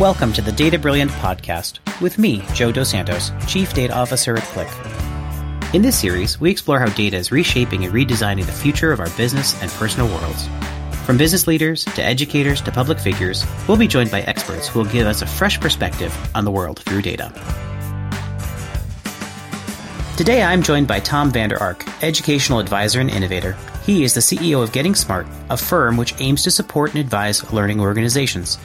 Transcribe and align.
Welcome 0.00 0.32
to 0.32 0.40
the 0.40 0.50
Data 0.50 0.78
Brilliant 0.78 1.10
podcast 1.10 1.78
with 2.00 2.16
me, 2.18 2.42
Joe 2.54 2.72
Dos 2.72 2.88
Santos, 2.88 3.32
Chief 3.46 3.74
Data 3.74 3.94
Officer 3.94 4.34
at 4.34 4.42
Qlik. 4.44 5.74
In 5.74 5.82
this 5.82 5.98
series, 5.98 6.40
we 6.40 6.50
explore 6.50 6.80
how 6.80 6.88
data 6.94 7.18
is 7.18 7.30
reshaping 7.30 7.84
and 7.84 7.92
redesigning 7.92 8.46
the 8.46 8.50
future 8.50 8.92
of 8.92 9.00
our 9.00 9.10
business 9.10 9.60
and 9.60 9.70
personal 9.72 10.08
worlds. 10.08 10.48
From 11.04 11.18
business 11.18 11.46
leaders 11.46 11.84
to 11.84 12.02
educators 12.02 12.62
to 12.62 12.72
public 12.72 12.98
figures, 12.98 13.44
we'll 13.68 13.76
be 13.76 13.86
joined 13.86 14.10
by 14.10 14.22
experts 14.22 14.68
who 14.68 14.78
will 14.78 14.90
give 14.90 15.06
us 15.06 15.20
a 15.20 15.26
fresh 15.26 15.60
perspective 15.60 16.16
on 16.34 16.46
the 16.46 16.50
world 16.50 16.78
through 16.78 17.02
data. 17.02 17.30
Today 20.16 20.42
I'm 20.42 20.62
joined 20.62 20.88
by 20.88 21.00
Tom 21.00 21.30
Vander 21.30 21.60
Ark, 21.60 21.84
educational 22.02 22.58
advisor 22.58 23.00
and 23.00 23.10
innovator. 23.10 23.54
He 23.84 24.02
is 24.04 24.14
the 24.14 24.20
CEO 24.20 24.62
of 24.62 24.72
Getting 24.72 24.94
Smart, 24.94 25.26
a 25.50 25.58
firm 25.58 25.98
which 25.98 26.18
aims 26.20 26.42
to 26.44 26.50
support 26.50 26.92
and 26.92 27.00
advise 27.00 27.52
learning 27.52 27.82
organizations. 27.82 28.56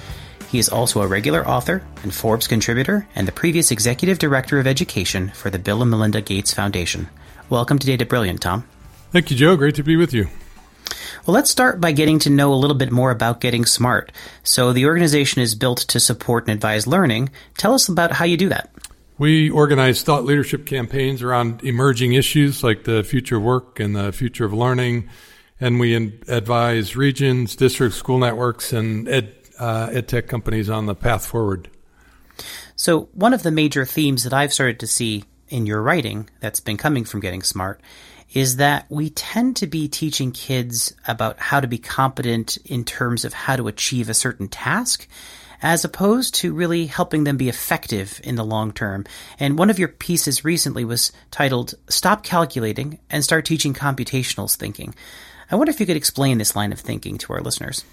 He 0.50 0.59
is 0.59 0.70
also 0.70 1.02
a 1.02 1.07
regular 1.07 1.48
author 1.48 1.84
and 2.04 2.13
Forbes 2.13 2.48
contributor 2.48 3.08
and 3.16 3.27
the 3.27 3.31
previous 3.31 3.72
executive 3.72 4.20
director 4.20 4.59
of 4.59 4.67
education 4.67 5.30
for 5.30 5.49
the 5.49 5.59
Bill 5.59 5.81
and 5.81 5.91
Melinda 5.91 6.22
Gates 6.22 6.53
Foundation. 6.53 7.09
Welcome 7.49 7.80
to 7.80 7.88
Data 7.88 8.05
Brilliant, 8.05 8.41
Tom. 8.41 8.67
Thank 9.12 9.31
you, 9.31 9.38
Joe. 9.38 9.55
Great 9.55 9.76
to 9.76 9.84
be 9.84 9.95
with 9.95 10.13
you. 10.13 10.27
Well, 11.26 11.34
let's 11.34 11.50
start 11.50 11.81
by 11.81 11.91
getting 11.91 12.20
to 12.20 12.30
know 12.30 12.53
a 12.53 12.55
little 12.55 12.76
bit 12.76 12.91
more 12.91 13.09
about 13.09 13.41
Getting 13.41 13.66
Smart. 13.66 14.12
So, 14.44 14.73
the 14.73 14.86
organization 14.86 15.41
is 15.41 15.55
built 15.55 15.80
to 15.80 16.00
support 16.00 16.45
and 16.45 16.53
advise 16.53 16.86
learning. 16.86 17.30
Tell 17.58 17.73
us 17.73 17.89
about 17.89 18.12
how 18.12 18.25
you 18.25 18.38
do 18.38 18.50
that. 18.50 18.70
We 19.17 19.50
organize 19.50 20.03
thought 20.03 20.25
leadership 20.25 20.66
campaigns 20.66 21.23
around 21.23 21.64
emerging 21.64 22.14
issues 22.14 22.64
like 22.64 22.84
the 22.84 23.03
future 23.03 23.38
of 23.38 23.44
work 23.44 23.80
and 23.80 23.95
the 23.95 24.12
future 24.12 24.45
of 24.45 24.53
learning. 24.53 25.09
And 25.59 25.80
we 25.80 25.95
advise 25.95 26.98
regions, 26.98 27.55
districts, 27.55 27.98
school 27.98 28.20
networks, 28.20 28.73
and 28.73 29.08
ed, 29.08 29.34
uh, 29.59 29.90
ed 29.91 30.08
tech 30.08 30.27
companies 30.27 30.70
on 30.70 30.86
the 30.86 30.95
path 30.95 31.26
forward. 31.26 31.70
So, 32.76 33.09
one 33.14 33.34
of 33.34 33.44
the 33.44 33.52
major 33.52 33.86
themes 33.86 34.23
that 34.23 34.34
I've 34.34 34.53
started 34.53 34.80
to 34.81 34.88
see 34.88 35.23
in 35.47 35.66
your 35.66 35.81
writing 35.81 36.30
that's 36.39 36.59
been 36.59 36.78
coming 36.78 37.06
from 37.06 37.22
Getting 37.22 37.44
Smart 37.44 37.80
is 38.34 38.58
that 38.58 38.86
we 38.89 39.09
tend 39.12 39.56
to 39.58 39.67
be 39.67 39.88
teaching 39.88 40.31
kids 40.31 40.94
about 41.08 41.39
how 41.39 41.59
to 41.59 41.67
be 41.67 41.78
competent 41.78 42.58
in 42.66 42.84
terms 42.84 43.23
of 43.23 43.34
how 43.34 43.56
to 43.56 43.67
achieve 43.67 44.09
a 44.09 44.14
certain 44.14 44.47
task 44.47 45.08
as 45.62 45.86
opposed 45.86 46.36
to 46.36 46.53
really 46.53 46.86
helping 46.86 47.23
them 47.23 47.38
be 47.38 47.50
effective 47.50 48.19
in 48.23 48.36
the 48.36 48.44
long 48.44 48.72
term. 48.72 49.06
And 49.40 49.58
one 49.58 49.69
of 49.69 49.80
your 49.80 49.88
pieces 49.88 50.44
recently 50.44 50.84
was 50.84 51.12
titled 51.31 51.75
Stop 51.88 52.23
Calculating 52.23 53.00
and 53.09 53.23
Start 53.23 53.45
Teaching 53.45 53.73
Computational 53.73 54.53
Thinking. 54.53 54.94
I 55.50 55.56
wonder 55.56 55.72
if 55.72 55.80
you 55.80 55.86
could 55.86 55.95
explain 55.95 56.38
this 56.38 56.56
line 56.56 56.72
of 56.72 56.80
thinking 56.80 57.17
to 57.19 57.34
our 57.34 57.42
listeners. 57.42 57.86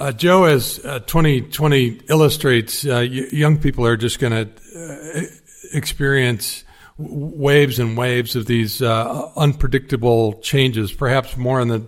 Uh, 0.00 0.12
Joe, 0.12 0.44
as 0.44 0.82
uh, 0.82 1.00
2020 1.00 2.00
illustrates, 2.08 2.86
uh, 2.86 3.06
y- 3.06 3.28
young 3.32 3.58
people 3.58 3.84
are 3.84 3.98
just 3.98 4.18
going 4.18 4.32
to 4.32 4.48
uh, 4.74 5.26
experience 5.74 6.64
waves 6.96 7.78
and 7.78 7.98
waves 7.98 8.34
of 8.34 8.46
these 8.46 8.80
uh, 8.80 9.30
unpredictable 9.36 10.40
changes, 10.40 10.90
perhaps 10.90 11.36
more 11.36 11.60
in 11.60 11.68
the, 11.68 11.86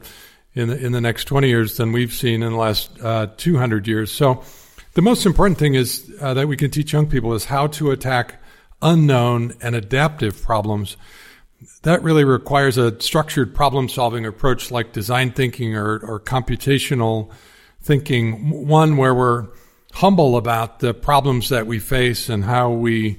in 0.54 0.68
the 0.68 0.76
in 0.84 0.92
the 0.92 1.00
next 1.00 1.24
20 1.24 1.48
years 1.48 1.78
than 1.78 1.90
we've 1.90 2.12
seen 2.12 2.42
in 2.42 2.52
the 2.52 2.58
last 2.58 2.90
uh, 3.00 3.28
200 3.38 3.88
years. 3.88 4.12
So, 4.12 4.42
the 4.92 5.00
most 5.00 5.24
important 5.24 5.56
thing 5.58 5.72
is 5.74 6.06
that 6.18 6.46
we 6.46 6.58
can 6.58 6.70
teach 6.70 6.92
young 6.92 7.06
people 7.06 7.32
is 7.32 7.46
how 7.46 7.68
to 7.68 7.92
attack 7.92 8.42
unknown 8.82 9.54
and 9.62 9.74
adaptive 9.74 10.42
problems. 10.42 10.98
That 11.80 12.02
really 12.02 12.24
requires 12.24 12.76
a 12.76 13.00
structured 13.00 13.54
problem 13.54 13.88
solving 13.88 14.26
approach 14.26 14.70
like 14.70 14.92
design 14.92 15.32
thinking 15.32 15.74
or, 15.74 15.98
or 16.00 16.20
computational 16.20 17.32
thinking, 17.82 18.66
one 18.66 18.96
where 18.96 19.14
we're 19.14 19.48
humble 19.92 20.36
about 20.36 20.80
the 20.80 20.94
problems 20.94 21.50
that 21.50 21.66
we 21.66 21.78
face 21.78 22.28
and 22.28 22.44
how 22.44 22.70
we 22.70 23.18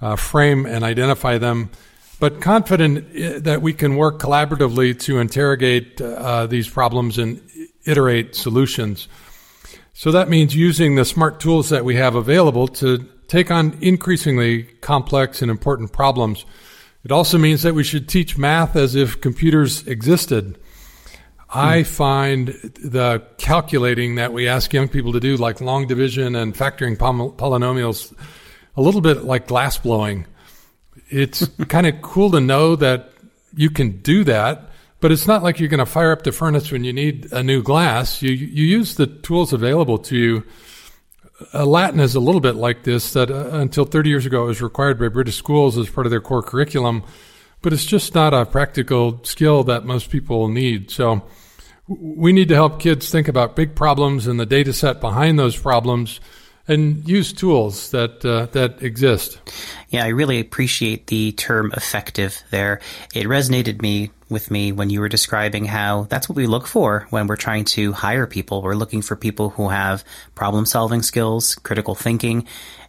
uh, 0.00 0.16
frame 0.16 0.66
and 0.66 0.84
identify 0.84 1.38
them, 1.38 1.70
but 2.20 2.40
confident 2.40 2.98
uh, 3.16 3.38
that 3.40 3.62
we 3.62 3.72
can 3.72 3.96
work 3.96 4.20
collaboratively 4.20 4.98
to 5.00 5.18
interrogate 5.18 6.00
uh, 6.00 6.46
these 6.46 6.68
problems 6.68 7.18
and 7.18 7.40
iterate 7.84 8.34
solutions. 8.36 9.08
So 9.94 10.12
that 10.12 10.28
means 10.28 10.54
using 10.54 10.94
the 10.94 11.04
smart 11.04 11.40
tools 11.40 11.68
that 11.70 11.84
we 11.84 11.96
have 11.96 12.14
available 12.14 12.68
to 12.68 13.08
take 13.28 13.50
on 13.50 13.76
increasingly 13.80 14.64
complex 14.80 15.42
and 15.42 15.50
important 15.50 15.92
problems. 15.92 16.44
It 17.04 17.10
also 17.10 17.38
means 17.38 17.62
that 17.62 17.74
we 17.74 17.84
should 17.84 18.08
teach 18.08 18.38
math 18.38 18.76
as 18.76 18.94
if 18.94 19.20
computers 19.20 19.86
existed 19.86 20.58
I 21.54 21.82
find 21.82 22.48
the 22.48 23.22
calculating 23.36 24.14
that 24.14 24.32
we 24.32 24.48
ask 24.48 24.72
young 24.72 24.88
people 24.88 25.12
to 25.12 25.20
do, 25.20 25.36
like 25.36 25.60
long 25.60 25.86
division 25.86 26.34
and 26.34 26.54
factoring 26.54 26.96
polynomials, 26.96 28.14
a 28.74 28.80
little 28.80 29.02
bit 29.02 29.24
like 29.24 29.48
glass 29.48 29.76
blowing. 29.76 30.26
It's 31.10 31.46
kind 31.68 31.86
of 31.86 32.00
cool 32.00 32.30
to 32.30 32.40
know 32.40 32.74
that 32.76 33.12
you 33.54 33.68
can 33.68 34.00
do 34.00 34.24
that, 34.24 34.70
but 35.00 35.12
it's 35.12 35.26
not 35.26 35.42
like 35.42 35.60
you're 35.60 35.68
going 35.68 35.78
to 35.78 35.86
fire 35.86 36.12
up 36.12 36.22
the 36.22 36.32
furnace 36.32 36.72
when 36.72 36.84
you 36.84 36.92
need 36.92 37.30
a 37.32 37.42
new 37.42 37.62
glass. 37.62 38.22
You 38.22 38.30
you 38.30 38.64
use 38.64 38.94
the 38.94 39.06
tools 39.06 39.52
available 39.52 39.98
to 39.98 40.16
you. 40.16 40.44
Uh, 41.52 41.66
Latin 41.66 42.00
is 42.00 42.14
a 42.14 42.20
little 42.20 42.40
bit 42.40 42.54
like 42.54 42.84
this. 42.84 43.12
That 43.12 43.30
uh, 43.30 43.50
until 43.52 43.84
30 43.84 44.08
years 44.08 44.24
ago, 44.24 44.44
it 44.44 44.46
was 44.46 44.62
required 44.62 44.98
by 44.98 45.08
British 45.08 45.36
schools 45.36 45.76
as 45.76 45.90
part 45.90 46.06
of 46.06 46.10
their 46.10 46.20
core 46.20 46.42
curriculum, 46.42 47.02
but 47.60 47.74
it's 47.74 47.84
just 47.84 48.14
not 48.14 48.32
a 48.32 48.46
practical 48.46 49.22
skill 49.24 49.64
that 49.64 49.84
most 49.84 50.08
people 50.08 50.48
need. 50.48 50.90
So 50.90 51.22
we 51.88 52.32
need 52.32 52.48
to 52.48 52.54
help 52.54 52.80
kids 52.80 53.10
think 53.10 53.28
about 53.28 53.56
big 53.56 53.74
problems 53.74 54.26
and 54.26 54.38
the 54.38 54.46
data 54.46 54.72
set 54.72 55.00
behind 55.00 55.38
those 55.38 55.56
problems 55.56 56.20
and 56.68 57.08
use 57.08 57.32
tools 57.32 57.90
that 57.90 58.24
uh, 58.24 58.46
that 58.52 58.82
exist. 58.82 59.40
Yeah, 59.88 60.04
I 60.04 60.08
really 60.08 60.38
appreciate 60.40 61.08
the 61.08 61.32
term 61.32 61.72
effective 61.76 62.42
there. 62.50 62.80
It 63.14 63.26
resonated 63.26 63.82
me 63.82 64.10
with 64.28 64.50
me 64.50 64.72
when 64.72 64.88
you 64.88 65.00
were 65.00 65.08
describing 65.08 65.64
how 65.64 66.04
that's 66.04 66.28
what 66.28 66.36
we 66.36 66.46
look 66.46 66.66
for 66.66 67.06
when 67.10 67.26
we're 67.26 67.36
trying 67.36 67.64
to 67.64 67.92
hire 67.92 68.26
people. 68.26 68.62
We're 68.62 68.74
looking 68.74 69.02
for 69.02 69.16
people 69.16 69.50
who 69.50 69.68
have 69.68 70.04
problem 70.34 70.64
solving 70.64 71.02
skills, 71.02 71.56
critical 71.56 71.94
thinking, 71.94 72.46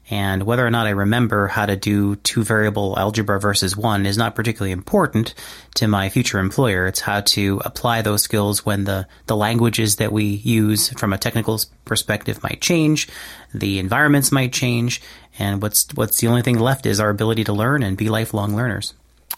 and 0.10 0.44
whether 0.44 0.66
or 0.66 0.70
not 0.70 0.86
I 0.86 0.92
remember 0.92 1.48
how 1.48 1.66
to 1.66 1.76
do 1.76 2.16
two 2.18 2.44
variable 2.44 2.98
algebra 3.00 3.40
versus 3.40 3.78
one 3.78 4.06
is 4.06 4.18
not 4.18 4.36
particularly 4.36 4.72
important 4.72 5.34
to 5.76 5.88
my 5.88 6.10
future 6.10 6.40
employer. 6.40 6.88
It's 6.88 7.00
how 7.00 7.22
to 7.22 7.62
apply 7.64 8.02
those 8.02 8.22
skills 8.22 8.66
when 8.66 8.84
the, 8.84 9.08
the 9.28 9.36
languages 9.36 9.96
that 9.98 10.12
we 10.12 10.26
use 10.26 10.90
from 11.00 11.14
a 11.14 11.18
technical 11.18 11.60
perspective 11.86 12.44
might 12.44 12.62
change, 12.62 13.08
the 13.54 13.80
environments 13.80 14.32
might 14.32 14.52
change, 14.52 15.02
and 15.40 15.62
what's 15.62 15.88
what's 15.96 16.20
the 16.20 16.28
only 16.28 16.42
thing 16.42 16.60
left 16.60 16.86
is 16.86 17.00
our 17.00 17.10
ability 17.10 17.44
to 17.46 17.54
learn 17.54 17.84
and 17.84 17.98
be 17.98 18.10
lifelong 18.10 18.56
learners. 18.56 18.94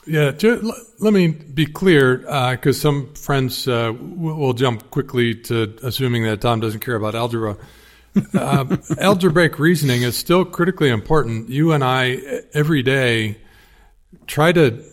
Yeah, 0.07 0.31
let 0.99 1.13
me 1.13 1.27
be 1.27 1.65
clear, 1.65 2.17
because 2.17 2.77
uh, 2.77 2.81
some 2.81 3.13
friends 3.15 3.67
uh, 3.67 3.91
will 3.99 4.53
jump 4.53 4.91
quickly 4.91 5.33
to 5.33 5.75
assuming 5.81 6.23
that 6.23 6.41
Tom 6.41 6.59
doesn't 6.59 6.81
care 6.81 6.95
about 6.95 7.15
algebra 7.15 7.57
uh, 8.33 8.77
algebraic 8.99 9.59
reasoning 9.59 10.03
is 10.03 10.17
still 10.17 10.45
critically 10.45 10.89
important. 10.89 11.49
You 11.49 11.71
and 11.71 11.83
I, 11.83 12.43
every 12.53 12.83
day, 12.83 13.37
try 14.27 14.51
to 14.51 14.83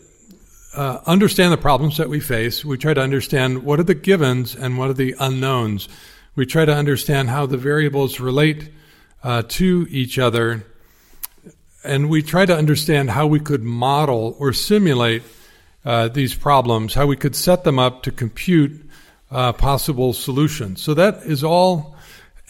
uh, 0.75 0.99
understand 1.05 1.53
the 1.53 1.57
problems 1.57 1.97
that 1.97 2.09
we 2.09 2.19
face. 2.19 2.65
We 2.65 2.77
try 2.77 2.93
to 2.93 3.01
understand 3.01 3.63
what 3.63 3.79
are 3.79 3.83
the 3.83 3.95
givens 3.95 4.55
and 4.55 4.77
what 4.77 4.89
are 4.89 4.93
the 4.95 5.15
unknowns. 5.19 5.87
We 6.35 6.45
try 6.45 6.65
to 6.65 6.73
understand 6.73 7.29
how 7.29 7.45
the 7.45 7.57
variables 7.57 8.19
relate 8.19 8.71
uh, 9.23 9.43
to 9.47 9.87
each 9.89 10.17
other. 10.17 10.65
And 11.83 12.09
we 12.09 12.23
try 12.23 12.45
to 12.45 12.55
understand 12.55 13.11
how 13.11 13.27
we 13.27 13.39
could 13.39 13.63
model 13.63 14.35
or 14.39 14.53
simulate 14.53 15.23
uh, 15.85 16.07
these 16.07 16.33
problems, 16.33 16.93
how 16.93 17.05
we 17.05 17.17
could 17.17 17.35
set 17.35 17.63
them 17.63 17.77
up 17.77 18.03
to 18.03 18.11
compute 18.11 18.89
uh, 19.29 19.53
possible 19.53 20.13
solutions. 20.13 20.81
So 20.81 20.93
that 20.93 21.23
is 21.23 21.43
all 21.43 21.92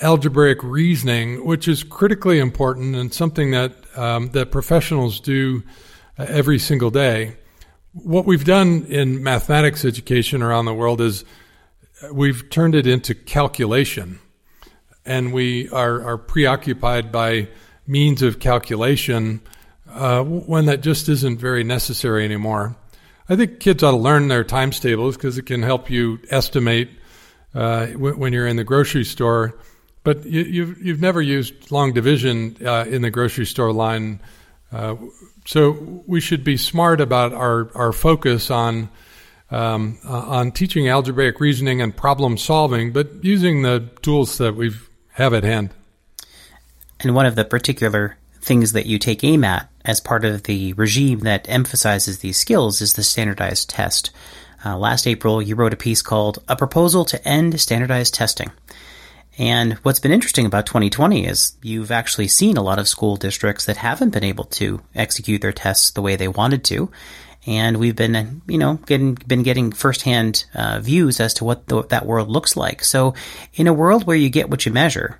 algebraic 0.04 0.62
reasoning, 0.62 1.46
which 1.46 1.68
is 1.68 1.82
critically 1.84 2.38
important 2.38 2.96
and 2.96 3.14
something 3.14 3.52
that 3.52 3.74
um, 3.98 4.30
that 4.32 4.52
professionals 4.52 5.20
do 5.20 5.64
uh, 6.20 6.26
every 6.28 6.60
single 6.60 6.92
day. 6.92 7.38
What 7.94 8.26
we've 8.26 8.44
done 8.44 8.86
in 8.90 9.24
mathematics 9.24 9.86
education 9.86 10.42
around 10.44 10.66
the 10.66 10.74
world 10.74 11.00
is 11.00 11.24
uh, 12.04 12.14
we've 12.14 12.50
turned 12.50 12.76
it 12.76 12.86
into 12.86 13.16
calculation, 13.16 14.20
and 15.06 15.32
we 15.32 15.70
are, 15.70 16.04
are 16.04 16.18
preoccupied 16.18 17.12
by 17.12 17.48
means 17.88 18.22
of 18.22 18.40
calculation 18.40 19.42
uh, 19.90 20.24
when 20.24 20.66
that 20.66 20.82
just 20.82 21.08
isn't 21.08 21.40
very 21.40 21.64
necessary 21.64 22.26
anymore. 22.26 22.76
I 23.30 23.36
think 23.36 23.60
kids 23.60 23.84
ought 23.84 23.92
to 23.92 23.98
learn 23.98 24.28
their 24.28 24.44
times 24.44 24.80
tables 24.80 25.16
because 25.16 25.38
it 25.38 25.46
can 25.46 25.62
help 25.62 25.90
you 25.90 26.20
estimate 26.30 26.90
uh, 27.54 27.88
when 27.88 28.34
you're 28.34 28.48
in 28.48 28.58
the 28.58 28.64
grocery 28.64 29.06
store 29.06 29.56
but 30.04 30.26
you, 30.26 30.40
have 30.40 30.54
you've, 30.54 30.82
you've 30.86 31.02
never 31.02 31.22
used 31.22 31.72
long 31.72 31.94
division 31.94 32.58
uh, 32.66 32.86
in 32.88 33.02
the 33.02 33.10
grocery 33.10 33.46
store 33.46 33.72
line, 33.72 34.20
uh, 34.72 34.96
so 35.46 36.04
we 36.08 36.20
should 36.20 36.44
be 36.44 36.58
smart 36.58 37.02
about 37.02 37.34
our 37.34 37.70
our 37.76 37.92
focus 37.92 38.52
on 38.52 38.90
um, 39.52 40.00
uh, 40.06 40.12
on 40.12 40.52
teaching 40.52 40.88
algebraic 40.88 41.40
reasoning 41.40 41.82
and 41.82 41.96
problem 41.96 42.38
solving, 42.38 42.92
but 42.92 43.24
using 43.24 43.62
the 43.62 43.90
tools 44.02 44.38
that 44.40 44.56
we 44.56 44.72
have 45.14 45.34
at 45.34 45.44
hand. 45.44 45.70
And 47.00 47.16
one 47.16 47.26
of 47.26 47.36
the 47.36 47.46
particular 47.46 48.18
things 48.42 48.74
that 48.74 48.86
you 48.86 49.00
take 49.00 49.24
aim 49.24 49.44
at 49.44 49.70
as 49.86 50.00
part 50.00 50.26
of 50.26 50.44
the 50.44 50.74
regime 50.74 51.20
that 51.20 51.50
emphasizes 51.50 52.20
these 52.20 52.38
skills 52.38 52.82
is 52.82 52.94
the 52.94 53.04
standardized 53.04 53.70
test. 53.70 54.12
Uh, 54.66 54.78
last 54.78 55.06
April, 55.06 55.42
you 55.42 55.56
wrote 55.56 55.74
a 55.74 55.78
piece 55.78 56.02
called 56.02 56.40
A 56.48 56.56
Proposal 56.56 57.04
to 57.06 57.28
End 57.28 57.60
Standardized 57.60 58.14
Testing. 58.14 58.52
And 59.38 59.74
what's 59.84 60.00
been 60.00 60.12
interesting 60.12 60.46
about 60.46 60.66
2020 60.66 61.26
is 61.26 61.54
you've 61.62 61.92
actually 61.92 62.28
seen 62.28 62.58
a 62.58 62.62
lot 62.62 62.80
of 62.80 62.88
school 62.88 63.16
districts 63.16 63.66
that 63.66 63.78
haven't 63.78 64.12
been 64.12 64.24
able 64.24 64.46
to 64.46 64.82
execute 64.94 65.42
their 65.42 65.52
tests 65.52 65.92
the 65.92 66.02
way 66.02 66.16
they 66.16 66.28
wanted 66.28 66.64
to. 66.66 66.92
And 67.46 67.78
we've 67.78 67.96
been, 67.96 68.42
you 68.48 68.58
know, 68.58 68.76
getting, 68.86 69.16
been 69.16 69.44
getting 69.44 69.72
firsthand 69.72 70.46
uh, 70.54 70.80
views 70.80 71.20
as 71.20 71.34
to 71.36 71.46
what 71.46 71.68
the, 71.68 71.84
that 71.88 72.06
world 72.06 72.30
looks 72.30 72.56
like. 72.56 72.84
So, 72.84 73.16
in 73.56 73.68
a 73.68 73.74
world 73.74 74.08
where 74.08 74.16
you 74.16 74.30
get 74.30 74.50
what 74.50 74.66
you 74.66 74.72
measure, 74.72 75.20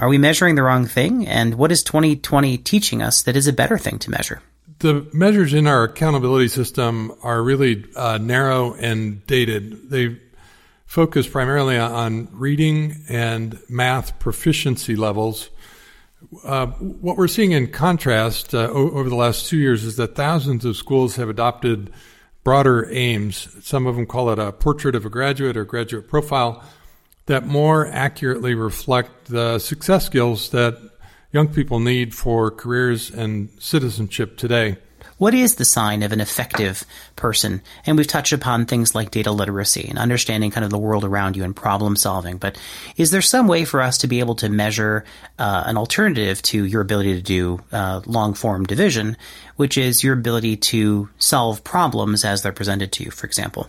are 0.00 0.08
we 0.08 0.18
measuring 0.18 0.56
the 0.56 0.62
wrong 0.62 0.86
thing? 0.86 1.28
And 1.28 1.54
what 1.54 1.70
is 1.70 1.84
2020 1.84 2.58
teaching 2.58 3.02
us 3.02 3.22
that 3.22 3.36
is 3.36 3.46
a 3.46 3.52
better 3.52 3.78
thing 3.78 3.98
to 4.00 4.10
measure? 4.10 4.42
The 4.80 5.06
measures 5.12 5.52
in 5.52 5.66
our 5.66 5.84
accountability 5.84 6.48
system 6.48 7.12
are 7.22 7.40
really 7.40 7.84
uh, 7.94 8.18
narrow 8.18 8.72
and 8.74 9.24
dated. 9.26 9.90
They 9.90 10.18
focus 10.90 11.28
primarily 11.28 11.78
on 11.78 12.26
reading 12.32 13.04
and 13.08 13.56
math 13.68 14.18
proficiency 14.18 14.96
levels. 14.96 15.48
Uh, 16.44 16.66
what 16.66 17.16
we're 17.16 17.28
seeing 17.28 17.52
in 17.52 17.70
contrast 17.70 18.52
uh, 18.52 18.68
over 18.70 19.08
the 19.08 19.14
last 19.14 19.46
two 19.46 19.56
years 19.56 19.84
is 19.84 19.94
that 19.98 20.16
thousands 20.16 20.64
of 20.64 20.76
schools 20.76 21.14
have 21.14 21.28
adopted 21.28 21.92
broader 22.42 22.90
aims. 22.90 23.56
Some 23.64 23.86
of 23.86 23.94
them 23.94 24.04
call 24.04 24.30
it 24.30 24.40
a 24.40 24.50
portrait 24.50 24.96
of 24.96 25.06
a 25.06 25.10
graduate 25.10 25.56
or 25.56 25.64
graduate 25.64 26.08
profile 26.08 26.60
that 27.26 27.46
more 27.46 27.86
accurately 27.86 28.54
reflect 28.54 29.26
the 29.26 29.60
success 29.60 30.06
skills 30.06 30.50
that 30.50 30.76
young 31.30 31.46
people 31.54 31.78
need 31.78 32.16
for 32.16 32.50
careers 32.50 33.12
and 33.12 33.48
citizenship 33.60 34.36
today. 34.36 34.76
What 35.20 35.34
is 35.34 35.56
the 35.56 35.66
sign 35.66 36.02
of 36.02 36.12
an 36.12 36.20
effective 36.22 36.82
person? 37.14 37.60
And 37.84 37.98
we've 37.98 38.06
touched 38.06 38.32
upon 38.32 38.64
things 38.64 38.94
like 38.94 39.10
data 39.10 39.30
literacy 39.30 39.86
and 39.86 39.98
understanding 39.98 40.50
kind 40.50 40.64
of 40.64 40.70
the 40.70 40.78
world 40.78 41.04
around 41.04 41.36
you 41.36 41.44
and 41.44 41.54
problem 41.54 41.94
solving. 41.94 42.38
But 42.38 42.58
is 42.96 43.10
there 43.10 43.20
some 43.20 43.46
way 43.46 43.66
for 43.66 43.82
us 43.82 43.98
to 43.98 44.06
be 44.06 44.20
able 44.20 44.36
to 44.36 44.48
measure 44.48 45.04
uh, 45.38 45.64
an 45.66 45.76
alternative 45.76 46.40
to 46.44 46.64
your 46.64 46.80
ability 46.80 47.16
to 47.16 47.20
do 47.20 47.60
uh, 47.70 48.00
long 48.06 48.32
form 48.32 48.64
division, 48.64 49.18
which 49.56 49.76
is 49.76 50.02
your 50.02 50.14
ability 50.14 50.56
to 50.56 51.10
solve 51.18 51.62
problems 51.64 52.24
as 52.24 52.42
they're 52.42 52.50
presented 52.50 52.90
to 52.92 53.04
you, 53.04 53.10
for 53.10 53.26
example? 53.26 53.68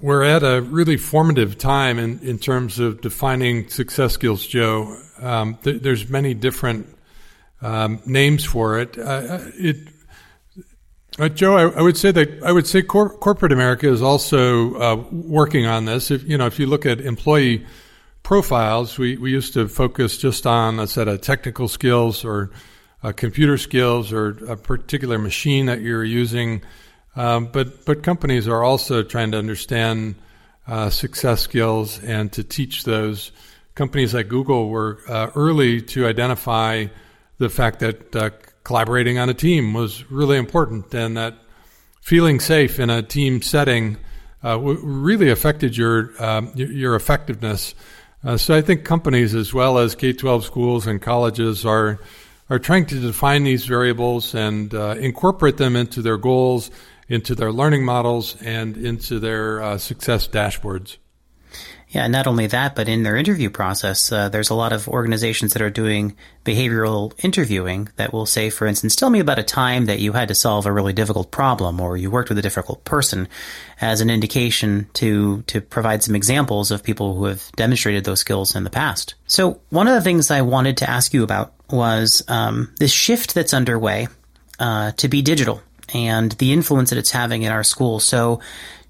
We're 0.00 0.22
at 0.22 0.44
a 0.44 0.62
really 0.62 0.96
formative 0.96 1.58
time 1.58 1.98
in, 1.98 2.20
in 2.20 2.38
terms 2.38 2.78
of 2.78 3.00
defining 3.00 3.68
success 3.68 4.12
skills, 4.12 4.46
Joe. 4.46 4.96
Um, 5.18 5.58
th- 5.64 5.82
there's 5.82 6.08
many 6.08 6.34
different 6.34 6.86
um, 7.60 8.00
names 8.06 8.44
for 8.44 8.78
it. 8.78 8.96
Uh, 8.96 9.02
uh, 9.02 9.50
it 9.54 9.88
uh, 11.18 11.28
Joe, 11.28 11.56
I, 11.56 11.78
I, 11.78 11.82
would 11.82 11.96
say 11.96 12.10
that 12.10 12.42
I 12.42 12.52
would 12.52 12.66
say 12.66 12.82
cor- 12.82 13.10
corporate 13.10 13.52
America 13.52 13.88
is 13.88 14.00
also 14.00 14.74
uh, 14.74 14.96
working 15.10 15.66
on 15.66 15.84
this. 15.84 16.10
If 16.10 16.24
you 16.24 16.38
know, 16.38 16.46
if 16.46 16.58
you 16.58 16.66
look 16.66 16.86
at 16.86 17.00
employee 17.00 17.66
profiles, 18.22 18.98
we, 18.98 19.16
we 19.16 19.30
used 19.30 19.52
to 19.54 19.68
focus 19.68 20.16
just 20.16 20.46
on 20.46 20.78
a 20.78 20.86
set 20.86 21.08
of 21.08 21.20
technical 21.20 21.68
skills 21.68 22.24
or 22.24 22.50
uh, 23.02 23.12
computer 23.12 23.58
skills 23.58 24.12
or 24.12 24.30
a 24.46 24.56
particular 24.56 25.18
machine 25.18 25.66
that 25.66 25.80
you're 25.82 26.04
using. 26.04 26.62
Um, 27.14 27.46
but 27.52 27.84
but 27.84 28.02
companies 28.02 28.48
are 28.48 28.62
also 28.62 29.02
trying 29.02 29.32
to 29.32 29.38
understand 29.38 30.14
uh, 30.66 30.88
success 30.88 31.42
skills 31.42 32.02
and 32.02 32.32
to 32.32 32.42
teach 32.42 32.84
those. 32.84 33.32
Companies 33.74 34.14
like 34.14 34.28
Google 34.28 34.68
were 34.68 35.00
uh, 35.08 35.30
early 35.34 35.82
to 35.82 36.06
identify 36.06 36.86
the 37.38 37.50
fact 37.50 37.80
that 37.80 38.14
collaborating 38.64 39.18
on 39.18 39.28
a 39.28 39.34
team 39.34 39.74
was 39.74 40.10
really 40.10 40.36
important, 40.36 40.94
and 40.94 41.16
that 41.16 41.34
feeling 42.00 42.40
safe 42.40 42.78
in 42.78 42.90
a 42.90 43.02
team 43.02 43.42
setting 43.42 43.96
uh, 44.44 44.58
really 44.58 45.30
affected 45.30 45.76
your 45.76 46.10
um, 46.22 46.50
your 46.54 46.94
effectiveness. 46.94 47.74
Uh, 48.24 48.36
so 48.36 48.54
I 48.54 48.62
think 48.62 48.84
companies 48.84 49.34
as 49.34 49.52
well 49.52 49.78
as 49.78 49.94
K 49.94 50.12
twelve 50.12 50.44
schools 50.44 50.86
and 50.86 51.00
colleges 51.00 51.64
are 51.64 51.98
are 52.50 52.58
trying 52.58 52.86
to 52.86 53.00
define 53.00 53.44
these 53.44 53.64
variables 53.64 54.34
and 54.34 54.74
uh, 54.74 54.96
incorporate 54.98 55.56
them 55.56 55.76
into 55.76 56.02
their 56.02 56.18
goals 56.18 56.70
into 57.12 57.34
their 57.34 57.52
learning 57.52 57.84
models 57.84 58.40
and 58.40 58.76
into 58.76 59.20
their 59.20 59.62
uh, 59.62 59.76
success 59.76 60.26
dashboards. 60.26 60.96
Yeah, 61.92 62.06
not 62.06 62.26
only 62.26 62.46
that, 62.46 62.74
but 62.74 62.88
in 62.88 63.02
their 63.02 63.16
interview 63.16 63.50
process, 63.50 64.10
uh, 64.10 64.30
there's 64.30 64.48
a 64.48 64.54
lot 64.54 64.72
of 64.72 64.88
organizations 64.88 65.52
that 65.52 65.60
are 65.60 65.68
doing 65.68 66.16
behavioral 66.42 67.12
interviewing 67.22 67.90
that 67.96 68.14
will 68.14 68.24
say, 68.24 68.48
for 68.48 68.66
instance, 68.66 68.96
tell 68.96 69.10
me 69.10 69.20
about 69.20 69.38
a 69.38 69.42
time 69.42 69.84
that 69.84 69.98
you 69.98 70.12
had 70.12 70.28
to 70.28 70.34
solve 70.34 70.64
a 70.64 70.72
really 70.72 70.94
difficult 70.94 71.30
problem 71.30 71.80
or 71.80 71.98
you 71.98 72.10
worked 72.10 72.30
with 72.30 72.38
a 72.38 72.42
difficult 72.42 72.82
person 72.86 73.28
as 73.78 74.00
an 74.00 74.08
indication 74.08 74.88
to, 74.94 75.42
to 75.42 75.60
provide 75.60 76.02
some 76.02 76.16
examples 76.16 76.70
of 76.70 76.82
people 76.82 77.14
who 77.14 77.26
have 77.26 77.52
demonstrated 77.56 78.04
those 78.04 78.20
skills 78.20 78.56
in 78.56 78.64
the 78.64 78.70
past. 78.70 79.14
So 79.26 79.60
one 79.68 79.86
of 79.86 79.92
the 79.92 80.00
things 80.00 80.30
I 80.30 80.40
wanted 80.40 80.78
to 80.78 80.88
ask 80.88 81.12
you 81.12 81.22
about 81.22 81.52
was 81.70 82.22
um, 82.26 82.72
this 82.78 82.90
shift 82.90 83.34
that's 83.34 83.52
underway 83.52 84.08
uh, 84.58 84.92
to 84.92 85.08
be 85.08 85.20
digital 85.20 85.60
and 85.92 86.32
the 86.32 86.54
influence 86.54 86.88
that 86.88 86.98
it's 86.98 87.10
having 87.10 87.42
in 87.42 87.52
our 87.52 87.64
schools. 87.64 88.04
So 88.04 88.40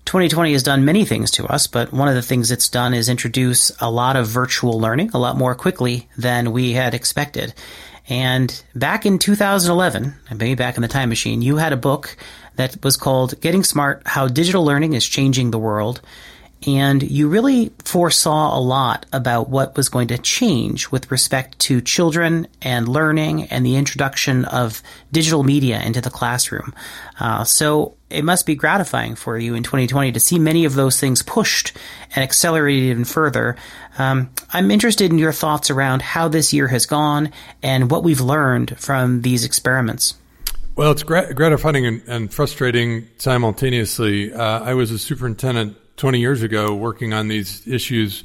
2020 0.04 0.52
has 0.52 0.62
done 0.62 0.84
many 0.84 1.04
things 1.04 1.30
to 1.32 1.46
us, 1.46 1.66
but 1.66 1.92
one 1.92 2.08
of 2.08 2.14
the 2.14 2.22
things 2.22 2.50
it's 2.50 2.68
done 2.68 2.92
is 2.92 3.08
introduce 3.08 3.72
a 3.80 3.90
lot 3.90 4.16
of 4.16 4.26
virtual 4.26 4.78
learning 4.78 5.10
a 5.14 5.18
lot 5.18 5.36
more 5.36 5.54
quickly 5.54 6.08
than 6.16 6.52
we 6.52 6.72
had 6.72 6.94
expected. 6.94 7.54
And 8.08 8.62
back 8.74 9.06
in 9.06 9.18
2011, 9.18 10.14
maybe 10.32 10.54
back 10.54 10.76
in 10.76 10.82
the 10.82 10.88
time 10.88 11.08
machine, 11.08 11.40
you 11.40 11.56
had 11.56 11.72
a 11.72 11.76
book 11.76 12.16
that 12.56 12.82
was 12.82 12.96
called 12.96 13.40
Getting 13.40 13.62
Smart 13.62 14.02
How 14.04 14.28
Digital 14.28 14.64
Learning 14.64 14.92
is 14.92 15.06
Changing 15.06 15.50
the 15.50 15.58
World 15.58 16.00
and 16.66 17.02
you 17.02 17.28
really 17.28 17.72
foresaw 17.84 18.56
a 18.56 18.60
lot 18.60 19.06
about 19.12 19.48
what 19.48 19.76
was 19.76 19.88
going 19.88 20.08
to 20.08 20.18
change 20.18 20.90
with 20.90 21.10
respect 21.10 21.58
to 21.60 21.80
children 21.80 22.46
and 22.60 22.88
learning 22.88 23.44
and 23.44 23.64
the 23.66 23.76
introduction 23.76 24.44
of 24.46 24.82
digital 25.10 25.42
media 25.42 25.80
into 25.80 26.00
the 26.00 26.10
classroom. 26.10 26.74
Uh, 27.18 27.44
so 27.44 27.94
it 28.10 28.24
must 28.24 28.46
be 28.46 28.54
gratifying 28.54 29.14
for 29.14 29.38
you 29.38 29.54
in 29.54 29.62
2020 29.62 30.12
to 30.12 30.20
see 30.20 30.38
many 30.38 30.64
of 30.64 30.74
those 30.74 31.00
things 31.00 31.22
pushed 31.22 31.72
and 32.14 32.22
accelerated 32.22 32.84
even 32.84 33.04
further. 33.04 33.56
Um, 33.98 34.30
I'm 34.52 34.70
interested 34.70 35.10
in 35.10 35.18
your 35.18 35.32
thoughts 35.32 35.70
around 35.70 36.02
how 36.02 36.28
this 36.28 36.52
year 36.52 36.68
has 36.68 36.86
gone 36.86 37.32
and 37.62 37.90
what 37.90 38.04
we've 38.04 38.20
learned 38.20 38.78
from 38.78 39.22
these 39.22 39.44
experiments. 39.44 40.14
Well, 40.74 40.90
it's 40.92 41.02
gratifying 41.02 42.02
and, 42.06 42.32
frustrating 42.32 43.06
simultaneously. 43.18 44.32
Uh, 44.32 44.60
I 44.60 44.72
was 44.72 44.90
a 44.90 44.98
superintendent 44.98 45.76
20 45.96 46.20
years 46.20 46.42
ago 46.42 46.74
working 46.74 47.12
on 47.12 47.28
these 47.28 47.66
issues. 47.66 48.24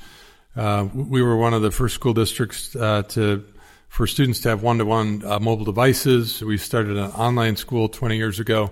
Uh, 0.56 0.88
we 0.94 1.22
were 1.22 1.38
one 1.38 1.54
of 1.54 1.62
the 1.62 1.72
first 1.72 1.96
school 1.96 2.14
districts 2.14 2.76
uh, 2.76 3.04
to 3.04 3.44
for 3.90 4.06
students 4.06 4.42
to 4.42 4.50
have 4.50 4.62
one-to-one 4.62 5.24
uh, 5.26 5.40
mobile 5.40 5.66
devices. 5.66 6.44
We 6.44 6.58
started 6.58 6.98
an 6.98 7.12
online 7.12 7.56
school 7.56 7.90
20 7.90 8.18
years 8.18 8.40
ago. 8.40 8.72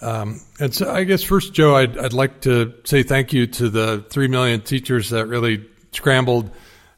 Um, 0.00 0.40
and 0.60 0.74
so 0.74 0.92
I 0.92 1.04
guess 1.04 1.22
first, 1.22 1.54
Joe, 1.54 1.74
I'd, 1.74 1.96
I'd, 1.96 2.12
like 2.12 2.42
to 2.42 2.74
say 2.84 3.02
thank 3.02 3.32
you 3.32 3.46
to 3.46 3.70
the 3.70 4.04
3 4.10 4.28
million 4.28 4.60
teachers 4.60 5.10
that 5.10 5.26
really 5.26 5.64
scrambled 5.92 6.50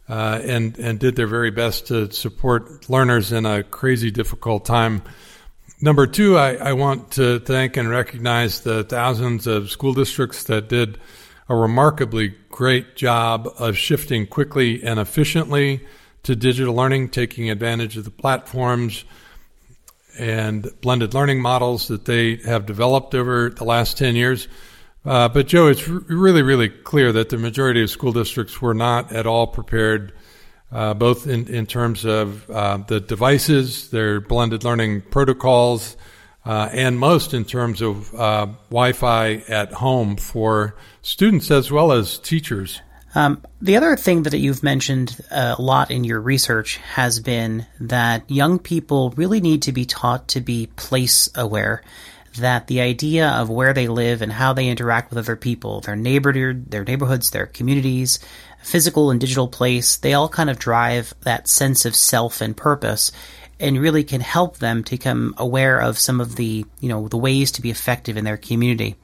uh, 0.09 0.41
and, 0.43 0.77
and 0.79 0.99
did 0.99 1.15
their 1.15 1.27
very 1.29 1.51
best 1.51 1.87
to 1.89 2.11
support 2.11 2.91
learners 2.91 3.31
in 3.31 3.47
a 3.47 3.63
crazy 3.63 4.11
difficult 4.11 4.65
time. 4.65 5.03
Number 5.81 6.09
two, 6.09 6.37
I, 6.37 6.55
I, 6.55 6.73
want 6.73 7.13
to 7.13 7.39
thank 7.39 7.77
and 7.77 7.89
recognize 7.89 8.63
the 8.63 8.83
thousands 8.83 9.47
of 9.47 9.71
school 9.71 9.95
districts 9.95 10.43
that 10.45 10.69
did 10.69 10.99
a 11.49 11.55
remarkably 11.55 12.35
great 12.49 12.97
job 12.97 13.49
of 13.61 13.77
shifting 13.77 14.27
quickly 14.27 14.83
and 14.83 14.99
efficiently 14.99 15.87
to 16.25 16.35
digital 16.35 16.75
learning, 16.75 17.11
taking 17.11 17.49
advantage 17.49 17.97
of 17.97 18.05
the 18.05 18.11
platforms 18.11 19.05
and 20.19 20.69
blended 20.81 21.15
learning 21.15 21.41
models 21.41 21.87
that 21.87 22.07
they 22.07 22.39
have 22.39 22.67
developed 22.67 23.15
over 23.15 23.51
the 23.51 23.65
last 23.65 23.97
10 23.97 24.17
years. 24.17 24.49
Uh, 25.05 25.29
but, 25.29 25.47
Joe, 25.47 25.69
it's 25.69 25.89
r- 25.89 26.03
really, 26.09 26.43
really 26.43 26.71
clear 26.71 27.13
that 27.13 27.29
the 27.29 27.39
majority 27.39 27.85
of 27.85 27.89
school 27.89 28.11
districts 28.11 28.61
were 28.61 28.75
not 28.75 29.13
at 29.13 29.29
all 29.29 29.47
prepared 29.47 30.13
uh, 30.71 30.95
both 30.95 31.27
in, 31.27 31.49
in 31.49 31.67
terms 31.67 32.05
of 32.05 32.49
uh, 32.51 32.79
the 32.79 33.01
devices, 33.01 33.91
their 33.91 34.21
blended 34.21 34.65
learning 34.65 35.03
protocols, 35.03 35.97
uh, 36.45 36.69
and 36.73 36.99
most 36.99 37.35
in 37.35 37.45
terms 37.45 37.83
of 37.83 38.15
uh, 38.15 38.47
Wi 38.71 38.93
Fi 38.93 39.43
at 39.49 39.73
home 39.73 40.17
for 40.17 40.77
students 41.03 41.51
as 41.51 41.71
well 41.71 41.93
as 41.93 42.19
teachers. 42.19 42.81
Um, 43.15 43.43
the 43.61 43.77
other 43.77 43.97
thing 43.97 44.25
that 44.25 44.39
you've 44.39 44.63
mentioned 44.63 45.19
a 45.31 45.61
lot 45.61 45.91
in 45.91 46.05
your 46.05 46.21
research 46.21 46.77
has 46.77 47.21
been 47.21 47.67
that 47.81 48.31
young 48.31 48.59
people 48.59 49.11
really 49.17 49.41
need 49.41 49.63
to 49.63 49.73
be 49.73 49.87
taught 49.87 50.29
to 50.29 50.41
be 50.41 50.67
place 50.77 51.29
aware 51.35 51.83
that 52.38 52.66
the 52.66 52.80
idea 52.80 53.28
of 53.28 53.50
where 53.50 53.73
they 53.73 53.88
live 53.88 54.23
and 54.23 54.33
how 54.33 54.52
they 54.52 54.68
interact 54.68 55.11
with 55.11 55.18
other 55.18 55.37
people, 55.37 55.80
their 55.80 55.97
neighborhood, 55.97 56.71
their 56.71 56.85
neighborhoods, 56.85 57.30
their 57.30 57.47
communities, 57.47 58.18
physical 58.62 59.11
and 59.11 59.21
digital 59.21 59.49
place, 59.49 59.97
they 59.97 60.14
all 60.14 60.28
kind 60.28 60.50
of 60.50 60.59
drive 60.59 61.14
that 61.23 61.49
sense 61.49 61.85
of 61.85 61.95
self 61.95 62.40
and 62.40 62.57
purpose 62.57 63.12
and 63.61 63.80
really 63.80 64.04
can 64.04 64.21
help 64.21 64.59
them 64.59 64.85
to 64.85 64.92
become 64.92 65.35
aware 65.37 65.80
of 65.80 65.99
some 65.99 66.21
of 66.21 66.37
the, 66.37 66.64
you 66.80 66.88
know, 66.88 67.09
the 67.09 67.16
ways 67.16 67.52
to 67.52 67.62
be 67.62 67.71
effective 67.71 68.16
in 68.16 68.25
their 68.25 68.37
community. 68.37 68.97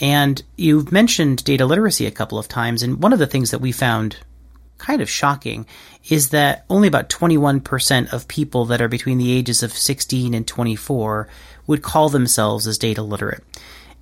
And 0.00 0.42
you've 0.56 0.92
mentioned 0.92 1.44
data 1.44 1.66
literacy 1.66 2.06
a 2.06 2.10
couple 2.10 2.38
of 2.38 2.48
times, 2.48 2.82
and 2.82 3.02
one 3.02 3.12
of 3.12 3.18
the 3.18 3.26
things 3.26 3.50
that 3.50 3.60
we 3.60 3.72
found 3.72 4.16
kind 4.78 5.00
of 5.00 5.08
shocking 5.08 5.64
is 6.08 6.30
that 6.30 6.64
only 6.68 6.88
about 6.88 7.08
21% 7.08 8.12
of 8.12 8.26
people 8.26 8.64
that 8.66 8.82
are 8.82 8.88
between 8.88 9.18
the 9.18 9.32
ages 9.32 9.62
of 9.62 9.72
16 9.72 10.34
and 10.34 10.46
24 10.46 11.28
would 11.66 11.82
call 11.82 12.08
themselves 12.08 12.66
as 12.66 12.78
data 12.78 13.02
literate. 13.02 13.44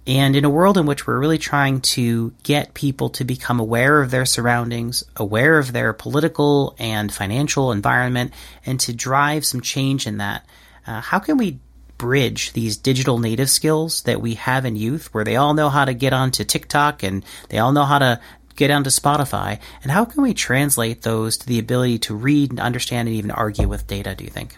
And 0.06 0.34
in 0.34 0.44
a 0.44 0.50
world 0.50 0.78
in 0.78 0.86
which 0.86 1.06
we're 1.06 1.18
really 1.18 1.38
trying 1.38 1.82
to 1.82 2.32
get 2.42 2.74
people 2.74 3.10
to 3.10 3.24
become 3.24 3.60
aware 3.60 4.00
of 4.00 4.10
their 4.10 4.24
surroundings, 4.24 5.04
aware 5.16 5.58
of 5.58 5.72
their 5.72 5.92
political 5.92 6.74
and 6.78 7.12
financial 7.12 7.70
environment, 7.70 8.32
and 8.64 8.80
to 8.80 8.94
drive 8.94 9.44
some 9.44 9.60
change 9.60 10.06
in 10.06 10.18
that, 10.18 10.46
uh, 10.86 11.00
how 11.00 11.18
can 11.18 11.36
we 11.36 11.58
bridge 11.98 12.54
these 12.54 12.78
digital 12.78 13.18
native 13.18 13.50
skills 13.50 14.02
that 14.02 14.22
we 14.22 14.34
have 14.34 14.64
in 14.64 14.74
youth, 14.74 15.12
where 15.12 15.22
they 15.22 15.36
all 15.36 15.52
know 15.52 15.68
how 15.68 15.84
to 15.84 15.92
get 15.92 16.14
onto 16.14 16.44
TikTok 16.44 17.02
and 17.02 17.22
they 17.50 17.58
all 17.58 17.72
know 17.72 17.84
how 17.84 17.98
to 17.98 18.18
get 18.56 18.70
onto 18.70 18.90
Spotify, 18.90 19.58
and 19.82 19.92
how 19.92 20.04
can 20.04 20.22
we 20.22 20.34
translate 20.34 21.02
those 21.02 21.36
to 21.38 21.46
the 21.46 21.58
ability 21.58 21.98
to 21.98 22.14
read 22.14 22.50
and 22.50 22.60
understand 22.60 23.08
and 23.08 23.16
even 23.16 23.30
argue 23.30 23.68
with 23.68 23.86
data, 23.86 24.14
do 24.14 24.24
you 24.24 24.30
think? 24.30 24.56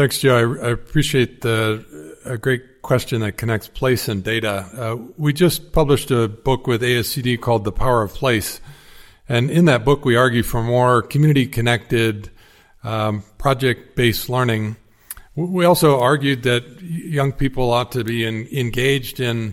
Thanks, 0.00 0.16
Joe. 0.16 0.56
I, 0.62 0.68
I 0.68 0.70
appreciate 0.70 1.42
the 1.42 2.16
a 2.24 2.38
great 2.38 2.80
question 2.80 3.20
that 3.20 3.32
connects 3.32 3.68
place 3.68 4.08
and 4.08 4.24
data. 4.24 4.66
Uh, 4.74 4.96
we 5.18 5.34
just 5.34 5.72
published 5.72 6.10
a 6.10 6.26
book 6.26 6.66
with 6.66 6.80
ASCD 6.80 7.38
called 7.38 7.64
The 7.64 7.72
Power 7.72 8.00
of 8.00 8.14
Place. 8.14 8.62
And 9.28 9.50
in 9.50 9.66
that 9.66 9.84
book, 9.84 10.06
we 10.06 10.16
argue 10.16 10.42
for 10.42 10.62
more 10.62 11.02
community 11.02 11.46
connected, 11.46 12.30
um, 12.82 13.24
project 13.36 13.94
based 13.94 14.30
learning. 14.30 14.76
We 15.34 15.66
also 15.66 16.00
argued 16.00 16.44
that 16.44 16.80
young 16.80 17.32
people 17.32 17.70
ought 17.70 17.92
to 17.92 18.02
be 18.02 18.24
in, 18.24 18.48
engaged 18.50 19.20
in 19.20 19.52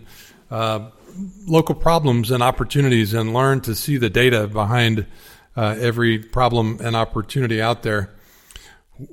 uh, 0.50 0.92
local 1.46 1.75
problems 1.75 2.32
and 2.32 2.42
opportunities 2.42 3.13
and 3.13 3.34
learn 3.34 3.60
to 3.60 3.75
see 3.75 3.98
the 3.98 4.10
data 4.10 4.48
behind 4.48 5.08
uh, 5.58 5.75
every 5.77 6.20
problem 6.20 6.80
and 6.82 6.96
opportunity 6.96 7.62
out 7.62 7.84
there. 7.84 8.13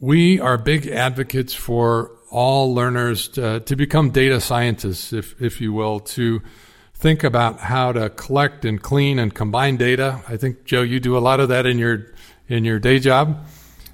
We 0.01 0.41
are 0.41 0.57
big 0.57 0.87
advocates 0.87 1.53
for 1.53 2.13
all 2.31 2.75
learners 2.75 3.29
to, 3.29 3.61
to 3.61 3.77
become 3.77 4.11
data 4.11 4.41
scientists, 4.41 5.13
if, 5.13 5.41
if 5.41 5.61
you 5.61 5.73
will, 5.73 6.01
to 6.01 6.43
think 6.95 7.23
about 7.23 7.61
how 7.61 7.93
to 7.93 8.11
collect 8.11 8.65
and 8.65 8.83
clean 8.83 9.19
and 9.19 9.35
combine 9.35 9.77
data. 9.77 10.23
I 10.29 10.37
think, 10.37 10.65
Joe, 10.65 10.83
you 10.83 11.01
do 11.01 11.17
a 11.17 11.21
lot 11.21 11.41
of 11.41 11.51
that 11.51 11.67
in 11.67 11.79
your, 11.79 12.07
in 12.49 12.65
your 12.65 12.79
day 12.79 12.99
job. 12.99 13.47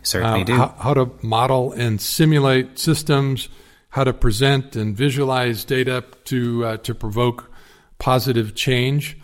Certainly 0.03 0.43
uh, 0.43 0.45
do. 0.45 0.55
How, 0.55 0.75
how 0.79 0.95
to 0.95 1.11
model 1.23 1.73
and 1.73 2.01
simulate 2.01 2.79
systems, 2.79 3.49
how 3.91 4.05
to 4.05 4.13
present 4.13 4.77
and 4.77 4.97
visualize 4.97 5.65
data 5.65 6.05
to, 6.27 6.65
uh, 6.65 6.77
to 6.79 6.95
provoke 6.95 7.51
positive 7.99 8.55
change. 8.55 9.19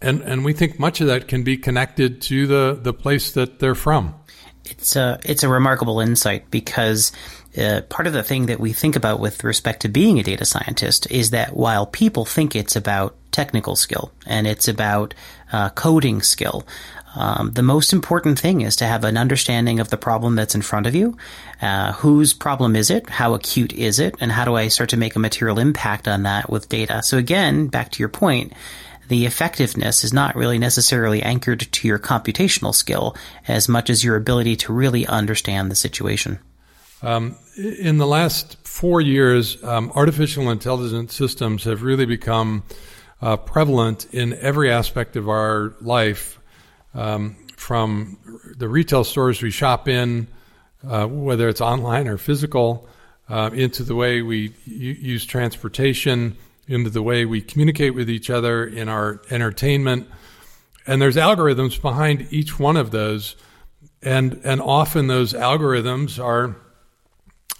And, 0.00 0.20
and 0.22 0.44
we 0.44 0.52
think 0.52 0.78
much 0.78 1.00
of 1.00 1.06
that 1.06 1.28
can 1.28 1.44
be 1.44 1.56
connected 1.56 2.20
to 2.22 2.46
the, 2.46 2.78
the 2.82 2.92
place 2.92 3.32
that 3.32 3.60
they're 3.60 3.76
from. 3.76 4.14
It's 4.64 4.96
a, 4.96 5.18
it's 5.24 5.42
a 5.42 5.48
remarkable 5.48 6.00
insight 6.00 6.50
because 6.50 7.12
uh, 7.56 7.82
part 7.88 8.06
of 8.06 8.12
the 8.12 8.22
thing 8.22 8.46
that 8.46 8.60
we 8.60 8.72
think 8.72 8.96
about 8.96 9.20
with 9.20 9.44
respect 9.44 9.82
to 9.82 9.88
being 9.88 10.18
a 10.18 10.22
data 10.22 10.44
scientist 10.44 11.10
is 11.10 11.30
that 11.30 11.54
while 11.54 11.86
people 11.86 12.24
think 12.24 12.56
it's 12.56 12.76
about 12.76 13.14
technical 13.30 13.76
skill 13.76 14.12
and 14.26 14.46
it's 14.46 14.68
about 14.68 15.14
uh, 15.52 15.68
coding 15.70 16.22
skill, 16.22 16.66
um, 17.14 17.52
the 17.52 17.62
most 17.62 17.92
important 17.92 18.38
thing 18.38 18.62
is 18.62 18.76
to 18.76 18.86
have 18.86 19.04
an 19.04 19.16
understanding 19.16 19.80
of 19.80 19.90
the 19.90 19.98
problem 19.98 20.34
that's 20.34 20.54
in 20.54 20.62
front 20.62 20.86
of 20.86 20.94
you. 20.94 21.16
Uh, 21.60 21.92
whose 21.92 22.32
problem 22.32 22.74
is 22.74 22.90
it? 22.90 23.08
How 23.10 23.34
acute 23.34 23.72
is 23.72 23.98
it? 23.98 24.16
And 24.20 24.32
how 24.32 24.44
do 24.44 24.54
I 24.54 24.68
start 24.68 24.90
to 24.90 24.96
make 24.96 25.14
a 25.14 25.18
material 25.18 25.58
impact 25.58 26.08
on 26.08 26.22
that 26.22 26.48
with 26.48 26.68
data? 26.68 27.02
So 27.02 27.18
again, 27.18 27.66
back 27.66 27.90
to 27.92 27.98
your 27.98 28.08
point, 28.08 28.54
the 29.08 29.26
effectiveness 29.26 30.04
is 30.04 30.12
not 30.12 30.36
really 30.36 30.58
necessarily 30.58 31.22
anchored 31.22 31.60
to 31.60 31.88
your 31.88 31.98
computational 31.98 32.74
skill 32.74 33.16
as 33.48 33.68
much 33.68 33.90
as 33.90 34.02
your 34.04 34.16
ability 34.16 34.56
to 34.56 34.72
really 34.72 35.06
understand 35.06 35.70
the 35.70 35.74
situation. 35.74 36.38
Um, 37.02 37.36
in 37.56 37.98
the 37.98 38.06
last 38.06 38.56
four 38.66 39.00
years, 39.00 39.62
um, 39.64 39.92
artificial 39.94 40.50
intelligence 40.50 41.14
systems 41.14 41.64
have 41.64 41.82
really 41.82 42.06
become 42.06 42.62
uh, 43.20 43.36
prevalent 43.36 44.06
in 44.12 44.34
every 44.34 44.70
aspect 44.70 45.16
of 45.16 45.28
our 45.28 45.74
life 45.80 46.38
um, 46.94 47.36
from 47.56 48.18
the 48.56 48.68
retail 48.68 49.04
stores 49.04 49.42
we 49.42 49.50
shop 49.50 49.88
in, 49.88 50.26
uh, 50.86 51.06
whether 51.06 51.48
it's 51.48 51.60
online 51.60 52.08
or 52.08 52.18
physical, 52.18 52.88
uh, 53.28 53.50
into 53.52 53.82
the 53.82 53.94
way 53.94 54.22
we 54.22 54.52
use 54.64 55.24
transportation, 55.24 56.36
into 56.72 56.90
the 56.90 57.02
way 57.02 57.24
we 57.24 57.40
communicate 57.40 57.94
with 57.94 58.08
each 58.08 58.30
other 58.30 58.64
in 58.64 58.88
our 58.88 59.20
entertainment. 59.30 60.08
And 60.86 61.00
there's 61.00 61.16
algorithms 61.16 61.80
behind 61.80 62.28
each 62.30 62.58
one 62.58 62.76
of 62.76 62.90
those. 62.90 63.36
And, 64.02 64.40
and 64.44 64.60
often 64.60 65.06
those 65.06 65.32
algorithms 65.32 66.22
are, 66.22 66.56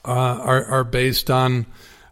uh, 0.04 0.10
are, 0.10 0.64
are, 0.64 0.84
based 0.84 1.30
on 1.30 1.66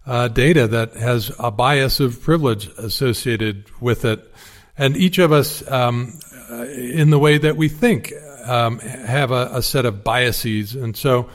uh, 0.06 0.28
data 0.28 0.68
that 0.68 0.94
has 0.94 1.32
a 1.38 1.50
bias 1.50 1.98
of 1.98 2.22
privilege 2.22 2.68
associated 2.78 3.64
with 3.80 4.04
it. 4.04 4.32
And 4.78 4.96
each 4.96 5.18
of 5.18 5.32
us 5.32 5.68
um, 5.68 6.18
in 6.50 7.10
the 7.10 7.18
way 7.18 7.38
that 7.38 7.56
we 7.56 7.68
think, 7.68 8.12
um, 8.44 8.78
have 8.78 9.30
a, 9.30 9.50
a, 9.52 9.62
set 9.62 9.84
of 9.84 10.02
biases. 10.02 10.74
And 10.74 10.96
so 10.96 11.28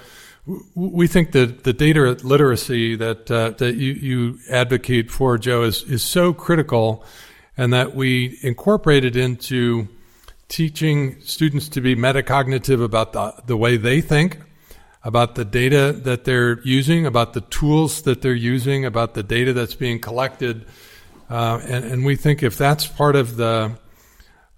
we 0.76 1.08
think 1.08 1.32
that 1.32 1.64
the 1.64 1.74
data 1.74 2.18
literacy 2.24 2.96
that, 2.96 3.32
uh, 3.32 3.52
that 3.58 3.76
you, 3.76 3.94
you 3.94 4.40
advocate 4.50 5.10
for, 5.10 5.38
Joe, 5.38 5.64
is, 5.64 5.84
is 5.84 6.04
so 6.04 6.34
critical 6.34 7.04
and 7.58 7.74
that 7.74 7.96
we 7.96 8.38
incorporate 8.42 9.06
it 9.06 9.16
into 9.16 9.88
teaching 10.48 11.20
students 11.22 11.70
to 11.70 11.82
be 11.82 11.96
metacognitive 11.96 12.84
about 12.84 13.14
the, 13.14 13.34
the 13.48 13.58
way 13.58 13.78
they 13.78 14.02
think, 14.02 14.40
about 15.04 15.36
the 15.36 15.46
data 15.46 15.92
that 15.92 16.26
they're 16.26 16.60
using, 16.62 17.06
about 17.06 17.34
the 17.34 17.42
tools 17.42 18.04
that 18.04 18.22
they're 18.22 18.34
using, 18.34 18.86
about 18.86 19.14
the 19.14 19.24
data 19.24 19.54
that's 19.54 19.76
being 19.76 20.00
collected. 20.00 20.66
Uh, 21.30 21.60
and, 21.64 21.86
and, 21.86 22.06
we 22.06 22.16
think 22.16 22.44
if 22.44 22.56
that's 22.56 22.86
part 22.86 23.16
of 23.16 23.36
the 23.36 23.76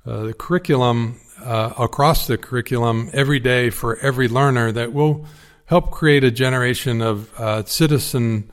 uh, 0.06 0.24
the 0.24 0.34
curriculum 0.34 1.17
uh, 1.41 1.72
across 1.79 2.27
the 2.27 2.38
curriculum 2.38 3.10
every 3.13 3.39
day 3.39 3.70
for 3.70 3.98
every 4.00 4.27
learner 4.27 4.72
that 4.72 4.91
will 4.91 5.25
help 5.68 5.92
create 5.92 6.24
a 6.24 6.32
generation 6.32 7.02
of 7.02 7.32
uh, 7.40 7.64
citizen 7.66 8.50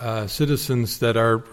uh, 0.00 0.26
citizens 0.26 0.98
that 0.98 1.16
are 1.16 1.44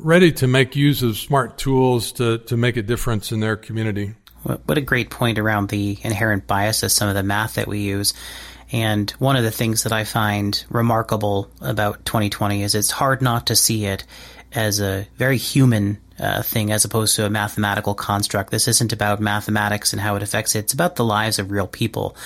ready 0.00 0.32
to 0.32 0.46
make 0.46 0.76
use 0.76 1.02
of 1.02 1.16
smart 1.16 1.58
tools 1.58 2.12
to, 2.12 2.38
to 2.38 2.56
make 2.56 2.76
a 2.76 2.82
difference 2.82 3.32
in 3.32 3.40
their 3.40 3.56
community. 3.56 4.14
What 4.42 4.78
a 4.78 4.82
great 4.82 5.10
point 5.10 5.38
around 5.38 5.68
the 5.68 5.98
inherent 6.02 6.46
biases, 6.46 6.92
some 6.92 7.08
of 7.08 7.14
the 7.14 7.22
math 7.22 7.54
that 7.54 7.66
we 7.66 7.80
use. 7.80 8.12
And 8.72 9.10
one 9.12 9.36
of 9.36 9.44
the 9.44 9.50
things 9.50 9.84
that 9.84 9.92
I 9.92 10.04
find 10.04 10.62
remarkable 10.68 11.50
about 11.60 12.04
2020 12.04 12.62
is 12.62 12.74
it's 12.74 12.90
hard 12.90 13.22
not 13.22 13.46
to 13.46 13.56
see 13.56 13.86
it 13.86 14.04
as 14.52 14.80
a 14.80 15.06
very 15.16 15.36
human 15.36 15.98
uh, 16.18 16.42
thing 16.42 16.72
as 16.72 16.84
opposed 16.84 17.16
to 17.16 17.26
a 17.26 17.30
mathematical 17.30 17.94
construct. 17.94 18.50
This 18.50 18.68
isn't 18.68 18.92
about 18.92 19.20
mathematics 19.20 19.92
and 19.92 20.00
how 20.00 20.16
it 20.16 20.22
affects 20.22 20.54
it. 20.54 20.60
It's 20.60 20.72
about 20.72 20.96
the 20.96 21.04
lives 21.04 21.38
of 21.38 21.50
real 21.50 21.66
people. 21.66 22.16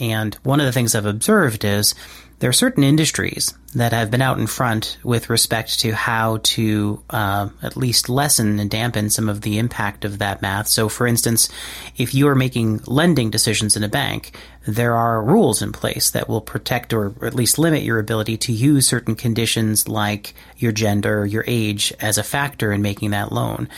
And 0.00 0.34
one 0.42 0.60
of 0.60 0.66
the 0.66 0.72
things 0.72 0.94
I've 0.94 1.06
observed 1.06 1.64
is 1.64 1.94
there 2.42 2.50
are 2.50 2.52
certain 2.52 2.82
industries 2.82 3.54
that 3.76 3.92
have 3.92 4.10
been 4.10 4.20
out 4.20 4.40
in 4.40 4.48
front 4.48 4.98
with 5.04 5.30
respect 5.30 5.78
to 5.78 5.92
how 5.92 6.40
to 6.42 7.00
uh, 7.08 7.48
at 7.62 7.76
least 7.76 8.08
lessen 8.08 8.58
and 8.58 8.68
dampen 8.68 9.10
some 9.10 9.28
of 9.28 9.42
the 9.42 9.58
impact 9.58 10.04
of 10.04 10.18
that 10.18 10.42
math. 10.42 10.66
So, 10.66 10.88
for 10.88 11.06
instance, 11.06 11.48
if 11.96 12.14
you 12.14 12.26
are 12.26 12.34
making 12.34 12.80
lending 12.88 13.30
decisions 13.30 13.76
in 13.76 13.84
a 13.84 13.88
bank, 13.88 14.36
there 14.66 14.96
are 14.96 15.22
rules 15.22 15.62
in 15.62 15.70
place 15.70 16.10
that 16.10 16.28
will 16.28 16.40
protect 16.40 16.92
or 16.92 17.14
at 17.24 17.34
least 17.34 17.60
limit 17.60 17.84
your 17.84 18.00
ability 18.00 18.36
to 18.38 18.52
use 18.52 18.88
certain 18.88 19.14
conditions 19.14 19.86
like 19.86 20.34
your 20.56 20.72
gender, 20.72 21.24
your 21.24 21.44
age 21.46 21.92
as 22.00 22.18
a 22.18 22.24
factor 22.24 22.72
in 22.72 22.82
making 22.82 23.12
that 23.12 23.30
loan. 23.30 23.68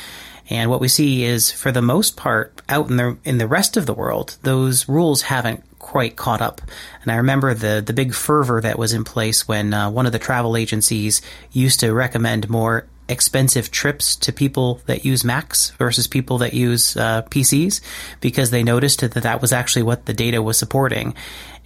And 0.49 0.71
what 0.71 0.80
we 0.80 0.88
see 0.88 1.25
is, 1.25 1.50
for 1.50 1.71
the 1.71 1.83
most 1.83 2.16
part, 2.16 2.62
out 2.68 2.88
in 2.88 2.97
the 2.97 3.18
in 3.25 3.38
the 3.38 3.47
rest 3.47 3.76
of 3.76 3.87
the 3.87 3.94
world, 3.94 4.37
those 4.42 4.88
rules 4.88 5.23
haven't 5.23 5.64
quite 5.85 6.17
caught 6.17 6.41
up. 6.41 6.62
And 7.03 7.12
I 7.12 7.17
remember 7.17 7.53
the 7.53 7.83
the 7.85 7.93
big 7.93 8.14
fervor 8.14 8.59
that 8.62 8.79
was 8.79 8.95
in 8.95 9.05
place 9.05 9.47
when 9.47 9.75
uh, 9.75 9.91
one 9.91 10.07
of 10.07 10.12
the 10.12 10.19
travel 10.19 10.57
agencies 10.57 11.21
used 11.53 11.81
to 11.81 11.93
recommend 11.93 12.49
more 12.49 12.87
expensive 13.07 13.71
trips 13.71 14.17
to 14.17 14.33
people 14.33 14.81
that 14.87 15.05
use 15.05 15.25
Macs 15.25 15.73
versus 15.73 16.07
people 16.07 16.38
that 16.38 16.55
use 16.55 16.97
uh, 16.97 17.21
PCs 17.29 17.83
because 18.23 18.50
they 18.50 18.62
noticed 18.62 19.00
that 19.00 19.12
that 19.12 19.43
was 19.43 19.53
actually 19.53 19.83
what 19.83 20.07
the 20.07 20.14
data 20.14 20.41
was 20.41 20.57
supporting. 20.59 21.14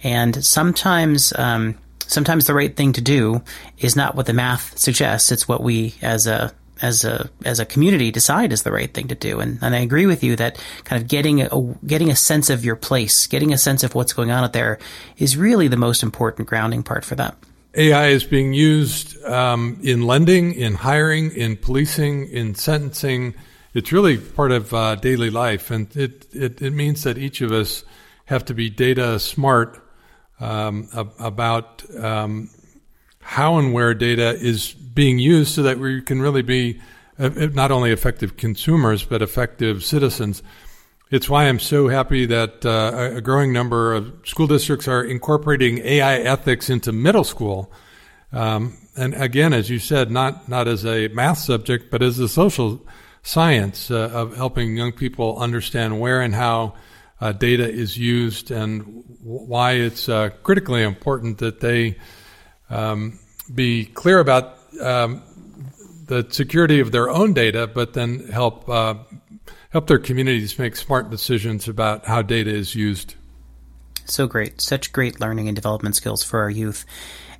And 0.03 0.43
sometimes 0.43 1.31
um, 1.37 1.75
sometimes 2.05 2.45
the 2.45 2.53
right 2.53 2.75
thing 2.75 2.91
to 2.93 3.01
do 3.01 3.41
is 3.77 3.95
not 3.95 4.15
what 4.15 4.25
the 4.25 4.33
math 4.33 4.77
suggests. 4.77 5.31
It's 5.31 5.47
what 5.47 5.63
we 5.63 5.95
as 6.01 6.27
a 6.27 6.53
as 6.81 7.03
a 7.03 7.29
as 7.45 7.59
a 7.59 7.65
community 7.65 8.11
decide 8.11 8.51
is 8.51 8.63
the 8.63 8.71
right 8.71 8.93
thing 8.93 9.07
to 9.07 9.15
do. 9.15 9.39
And 9.39 9.59
and 9.61 9.75
I 9.75 9.79
agree 9.79 10.05
with 10.05 10.23
you 10.23 10.35
that 10.37 10.61
kind 10.83 11.01
of 11.01 11.07
getting 11.07 11.41
a 11.41 11.75
getting 11.85 12.09
a 12.09 12.15
sense 12.15 12.49
of 12.49 12.65
your 12.65 12.75
place, 12.75 13.27
getting 13.27 13.53
a 13.53 13.57
sense 13.57 13.83
of 13.83 13.95
what's 13.95 14.13
going 14.13 14.31
on 14.31 14.43
out 14.43 14.53
there, 14.53 14.79
is 15.17 15.37
really 15.37 15.67
the 15.67 15.77
most 15.77 16.03
important 16.03 16.47
grounding 16.47 16.83
part 16.83 17.05
for 17.05 17.15
that. 17.15 17.35
AI 17.75 18.07
is 18.07 18.23
being 18.23 18.53
used 18.53 19.21
um, 19.25 19.79
in 19.83 20.01
lending, 20.01 20.53
in 20.53 20.73
hiring, 20.73 21.31
in 21.31 21.55
policing, 21.55 22.27
in 22.29 22.55
sentencing. 22.55 23.35
It's 23.75 23.91
really 23.91 24.17
part 24.17 24.51
of 24.51 24.73
uh, 24.73 24.95
daily 24.95 25.29
life, 25.29 25.69
and 25.69 25.95
it, 25.95 26.25
it, 26.33 26.61
it 26.61 26.71
means 26.71 27.03
that 27.03 27.19
each 27.19 27.41
of 27.41 27.51
us 27.51 27.83
have 28.25 28.43
to 28.45 28.55
be 28.55 28.71
data 28.71 29.19
smart 29.19 29.83
um, 30.39 30.89
about 31.19 31.83
um, 31.99 32.49
how 33.21 33.57
and 33.59 33.73
where 33.73 33.93
data 33.93 34.33
is 34.33 34.73
being 34.99 35.17
used 35.17 35.55
so 35.55 35.63
that 35.63 35.79
we 35.79 36.01
can 36.01 36.21
really 36.21 36.41
be 36.41 36.77
uh, 37.17 37.29
not 37.53 37.71
only 37.71 37.89
effective 37.89 38.35
consumers 38.35 39.01
but 39.05 39.21
effective 39.21 39.81
citizens. 39.81 40.43
It's 41.09 41.29
why 41.29 41.45
I'm 41.45 41.57
so 41.59 41.87
happy 41.87 42.25
that 42.25 42.65
uh, 42.65 43.15
a 43.15 43.21
growing 43.21 43.53
number 43.53 43.93
of 43.93 44.11
school 44.25 44.45
districts 44.45 44.89
are 44.89 45.01
incorporating 45.01 45.77
AI 45.85 46.17
ethics 46.17 46.69
into 46.69 46.91
middle 46.91 47.23
school. 47.23 47.71
Um, 48.33 48.75
and 48.97 49.13
again, 49.13 49.53
as 49.53 49.69
you 49.69 49.79
said, 49.79 50.11
not 50.11 50.49
not 50.49 50.67
as 50.67 50.85
a 50.85 51.07
math 51.07 51.37
subject, 51.37 51.89
but 51.89 52.01
as 52.01 52.19
a 52.19 52.27
social 52.27 52.85
science 53.23 53.89
uh, 53.89 54.11
of 54.11 54.35
helping 54.35 54.75
young 54.75 54.91
people 54.91 55.39
understand 55.39 56.01
where 56.01 56.19
and 56.19 56.35
how 56.35 56.73
uh, 57.21 57.31
data 57.31 57.69
is 57.69 57.97
used 57.97 58.51
and 58.51 59.05
why 59.23 59.75
it's 59.75 60.09
uh, 60.09 60.27
critically 60.43 60.83
important 60.83 61.37
that 61.37 61.61
they 61.61 61.95
um, 62.69 63.17
be 63.55 63.85
clear 63.85 64.19
about 64.19 64.58
um, 64.81 65.21
the 66.05 66.25
security 66.29 66.79
of 66.79 66.91
their 66.91 67.09
own 67.09 67.33
data, 67.33 67.67
but 67.67 67.93
then 67.93 68.27
help 68.27 68.67
uh, 68.69 68.95
help 69.69 69.87
their 69.87 69.99
communities 69.99 70.57
make 70.57 70.75
smart 70.75 71.09
decisions 71.09 71.67
about 71.67 72.05
how 72.05 72.21
data 72.21 72.49
is 72.49 72.75
used. 72.75 73.15
So 74.05 74.25
great, 74.25 74.59
such 74.59 74.91
great 74.91 75.19
learning 75.19 75.47
and 75.47 75.55
development 75.55 75.95
skills 75.95 76.23
for 76.23 76.39
our 76.39 76.49
youth. 76.49 76.85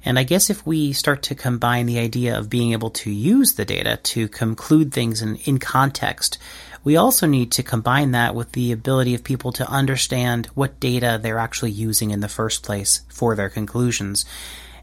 And 0.05 0.17
I 0.17 0.23
guess 0.23 0.49
if 0.49 0.65
we 0.65 0.93
start 0.93 1.23
to 1.23 1.35
combine 1.35 1.85
the 1.85 1.99
idea 1.99 2.37
of 2.37 2.49
being 2.49 2.71
able 2.71 2.91
to 2.91 3.11
use 3.11 3.53
the 3.53 3.65
data 3.65 3.97
to 3.97 4.27
conclude 4.29 4.93
things 4.93 5.21
in, 5.21 5.35
in 5.37 5.57
context, 5.57 6.37
we 6.83 6.95
also 6.95 7.27
need 7.27 7.51
to 7.53 7.63
combine 7.63 8.11
that 8.11 8.35
with 8.35 8.53
the 8.53 8.71
ability 8.71 9.13
of 9.13 9.23
people 9.23 9.51
to 9.53 9.69
understand 9.69 10.45
what 10.53 10.79
data 10.79 11.19
they're 11.21 11.39
actually 11.39 11.71
using 11.71 12.11
in 12.11 12.21
the 12.21 12.29
first 12.29 12.63
place 12.63 13.01
for 13.09 13.35
their 13.35 13.49
conclusions. 13.49 14.25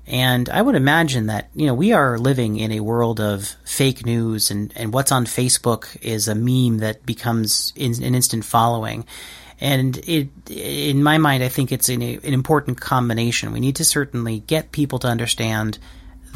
And 0.06 0.48
I 0.48 0.62
would 0.62 0.76
imagine 0.76 1.26
that, 1.26 1.50
you 1.54 1.66
know, 1.66 1.74
we 1.74 1.92
are 1.92 2.18
living 2.18 2.58
in 2.58 2.70
a 2.70 2.80
world 2.80 3.20
of 3.20 3.56
fake 3.64 4.06
news 4.06 4.50
and, 4.50 4.72
and 4.76 4.92
what's 4.92 5.10
on 5.10 5.26
Facebook 5.26 6.00
is 6.00 6.28
a 6.28 6.34
meme 6.34 6.78
that 6.78 7.04
becomes 7.04 7.72
in, 7.74 7.92
an 8.02 8.14
instant 8.14 8.44
following. 8.44 9.04
And 9.60 9.96
it, 10.06 10.28
in 10.48 11.02
my 11.02 11.18
mind, 11.18 11.42
I 11.42 11.48
think 11.48 11.72
it's 11.72 11.88
an, 11.88 12.02
an 12.02 12.20
important 12.22 12.80
combination. 12.80 13.52
We 13.52 13.60
need 13.60 13.76
to 13.76 13.84
certainly 13.84 14.40
get 14.40 14.70
people 14.70 14.98
to 15.00 15.08
understand 15.08 15.78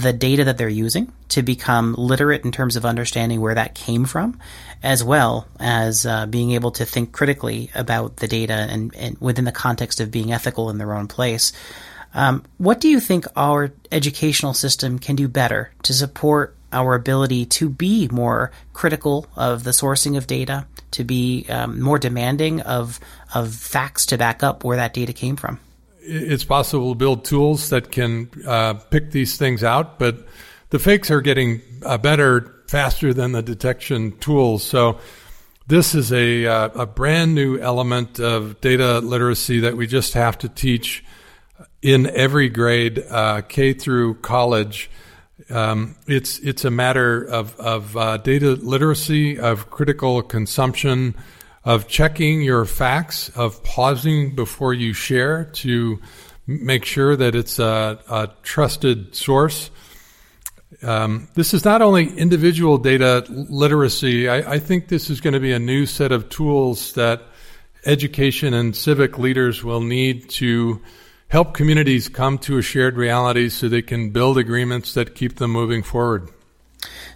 the 0.00 0.12
data 0.12 0.44
that 0.44 0.58
they're 0.58 0.68
using 0.68 1.12
to 1.28 1.42
become 1.42 1.94
literate 1.94 2.44
in 2.44 2.52
terms 2.52 2.76
of 2.76 2.84
understanding 2.84 3.40
where 3.40 3.54
that 3.54 3.74
came 3.74 4.04
from, 4.04 4.40
as 4.82 5.04
well 5.04 5.46
as 5.60 6.06
uh, 6.06 6.26
being 6.26 6.52
able 6.52 6.70
to 6.72 6.84
think 6.84 7.12
critically 7.12 7.70
about 7.74 8.16
the 8.16 8.26
data 8.26 8.54
and, 8.54 8.94
and 8.96 9.18
within 9.20 9.44
the 9.44 9.52
context 9.52 10.00
of 10.00 10.10
being 10.10 10.32
ethical 10.32 10.70
in 10.70 10.78
their 10.78 10.94
own 10.94 11.06
place. 11.06 11.52
Um, 12.14 12.45
what 12.59 12.81
do 12.81 12.88
you 12.88 13.00
think 13.00 13.26
our 13.37 13.73
educational 13.93 14.55
system 14.55 14.99
can 14.99 15.17
do 15.17 15.29
better 15.29 15.73
to 15.85 15.93
support 15.93 16.57
our 16.73 16.95
ability 16.95 17.47
to 17.47 17.69
be 17.69 18.09
more 18.09 18.52
critical 18.73 19.26
of 19.37 19.64
the 19.64 19.71
sourcing 19.71 20.17
of 20.17 20.26
data, 20.26 20.67
to 20.93 21.05
be 21.05 21.47
um, 21.49 21.81
more 21.81 21.99
demanding 21.99 22.61
of 22.62 23.00
of 23.35 23.55
facts 23.55 24.07
to 24.07 24.19
back 24.19 24.43
up 24.43 24.64
where 24.64 24.76
that 24.76 24.95
data 24.95 25.12
came 25.12 25.37
from? 25.37 25.59
It's 26.02 26.45
possible 26.45 26.93
to 26.93 26.95
build 26.95 27.25
tools 27.25 27.71
that 27.71 27.93
can 27.93 28.31
uh, 28.47 28.75
pick 28.75 29.11
these 29.11 29.37
things 29.37 29.62
out, 29.62 29.99
but 29.99 30.27
the 30.70 30.79
fakes 30.79 31.11
are 31.11 31.20
getting 31.20 31.61
uh, 31.85 31.99
better 31.99 32.55
faster 32.68 33.12
than 33.12 33.33
the 33.33 33.42
detection 33.42 34.16
tools. 34.18 34.62
So 34.62 34.99
this 35.66 35.94
is 35.94 36.12
a, 36.12 36.46
uh, 36.46 36.68
a 36.75 36.87
brand 36.87 37.35
new 37.35 37.59
element 37.59 38.18
of 38.18 38.61
data 38.61 39.01
literacy 39.01 39.61
that 39.61 39.77
we 39.77 39.87
just 39.87 40.14
have 40.14 40.38
to 40.38 40.49
teach 40.49 41.05
in 41.83 42.07
every 42.09 42.49
grade, 42.49 43.05
uh, 43.11 43.43
K 43.43 43.73
through 43.73 44.14
college. 44.14 44.90
Um, 45.49 45.97
it's 46.07 46.38
it's 46.40 46.64
a 46.64 46.71
matter 46.71 47.25
of 47.25 47.59
of 47.59 47.97
uh, 47.97 48.16
data 48.19 48.53
literacy, 48.53 49.38
of 49.38 49.71
critical 49.71 50.23
consumption, 50.23 51.14
of 51.64 51.88
checking 51.88 52.43
your 52.43 52.64
facts, 52.64 53.31
of 53.31 53.62
pausing 53.64 54.35
before 54.35 54.75
you 54.75 54.93
share 54.93 55.45
to 55.45 56.01
make 56.47 56.85
sure 56.85 57.16
that 57.16 57.35
it's 57.35 57.59
a, 57.59 57.99
a 58.09 58.29
trusted 58.43 59.14
source. 59.14 59.71
Um, 60.83 61.29
this 61.35 61.53
is 61.53 61.64
not 61.64 61.83
only 61.83 62.09
individual 62.16 62.79
data 62.79 63.25
literacy. 63.29 64.29
I, 64.29 64.55
I 64.55 64.59
think 64.59 64.88
this 64.88 65.11
is 65.11 65.21
going 65.21 65.35
to 65.35 65.40
be 65.40 65.53
a 65.53 65.59
new 65.59 65.85
set 65.87 66.12
of 66.12 66.29
tools 66.29 66.95
that 66.95 67.23
education 67.85 68.55
and 68.55 68.75
civic 68.75 69.19
leaders 69.19 69.62
will 69.62 69.81
need 69.81 70.31
to 70.31 70.81
help 71.31 71.55
communities 71.55 72.09
come 72.09 72.37
to 72.37 72.59
a 72.59 72.62
shared 72.62 72.97
reality 72.97 73.49
so 73.49 73.69
they 73.69 73.83
can 73.83 74.11
build 74.11 74.37
agreements 74.37 74.95
that 74.95 75.14
keep 75.14 75.37
them 75.37 75.51
moving 75.51 75.83
forward. 75.83 76.29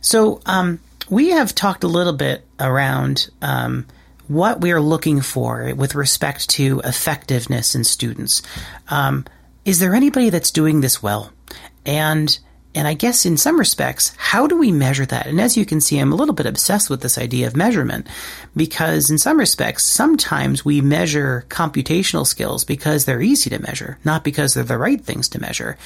So, 0.01 0.41
um, 0.47 0.81
we 1.11 1.31
have 1.31 1.55
talked 1.55 1.85
a 1.85 1.89
little 1.89 2.15
bit 2.15 2.47
around 2.59 3.29
um, 3.43 3.87
what 4.29 4.61
we 4.61 4.73
are 4.73 4.81
looking 4.81 5.21
for 5.21 5.75
with 5.75 5.95
respect 5.95 6.49
to 6.51 6.81
effectiveness 6.85 7.75
in 7.75 7.85
students. 7.85 8.41
Um, 8.89 9.27
is 9.65 9.81
there 9.81 9.95
anybody 9.95 10.31
that's 10.31 10.51
doing 10.51 10.81
this 10.81 11.03
well? 11.03 11.31
And 11.85 12.39
and 12.75 12.89
I 12.89 12.95
guess 12.95 13.25
in 13.25 13.37
some 13.37 13.59
respects, 13.59 14.13
how 14.17 14.47
do 14.47 14.57
we 14.57 14.73
measure 14.73 15.07
that? 15.07 15.27
And 15.27 15.41
as 15.41 15.57
you 15.57 15.65
can 15.65 15.81
see, 15.81 15.99
I'm 15.99 16.13
a 16.13 16.17
little 16.17 16.35
bit 16.35 16.47
obsessed 16.47 16.91
with 16.91 17.03
this 17.03 17.17
idea 17.17 17.47
of 17.47 17.57
measurement 17.57 18.09
because 18.57 19.11
in 19.11 19.19
some 19.19 19.39
respects, 19.39 19.85
sometimes 19.85 20.65
we 20.65 20.81
measure 20.81 21.45
computational 21.49 22.27
skills 22.27 22.65
because 22.65 23.05
they're 23.05 23.23
easy 23.23 23.49
to 23.51 23.61
measure, 23.61 23.99
not 24.05 24.25
because 24.25 24.55
they're 24.55 24.65
the 24.65 24.77
right 24.77 25.01
things 25.01 25.29
to 25.31 25.41
measure. 25.41 25.79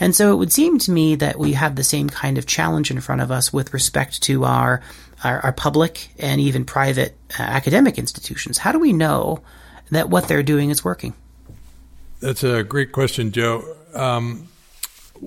And 0.00 0.16
so 0.16 0.32
it 0.32 0.36
would 0.36 0.52
seem 0.52 0.78
to 0.80 0.90
me 0.90 1.14
that 1.16 1.38
we 1.38 1.52
have 1.52 1.76
the 1.76 1.84
same 1.84 2.10
kind 2.10 2.38
of 2.38 2.46
challenge 2.46 2.90
in 2.90 3.00
front 3.00 3.20
of 3.20 3.30
us 3.30 3.52
with 3.52 3.72
respect 3.72 4.22
to 4.24 4.44
our, 4.44 4.82
our, 5.22 5.40
our 5.40 5.52
public 5.52 6.08
and 6.18 6.40
even 6.40 6.64
private 6.64 7.16
uh, 7.38 7.42
academic 7.42 7.98
institutions. 7.98 8.58
How 8.58 8.72
do 8.72 8.80
we 8.80 8.92
know 8.92 9.42
that 9.92 10.10
what 10.10 10.26
they're 10.26 10.42
doing 10.42 10.70
is 10.70 10.84
working? 10.84 11.14
That's 12.18 12.42
a 12.42 12.64
great 12.64 12.90
question, 12.92 13.30
Joe. 13.30 13.76
Um, 13.94 14.48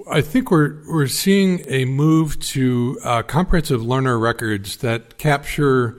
I 0.10 0.22
think 0.22 0.52
we're 0.52 0.82
we're 0.88 1.08
seeing 1.08 1.64
a 1.68 1.86
move 1.86 2.40
to 2.40 3.00
uh, 3.04 3.24
comprehensive 3.24 3.84
learner 3.84 4.20
records 4.20 4.78
that 4.78 5.18
capture 5.18 5.98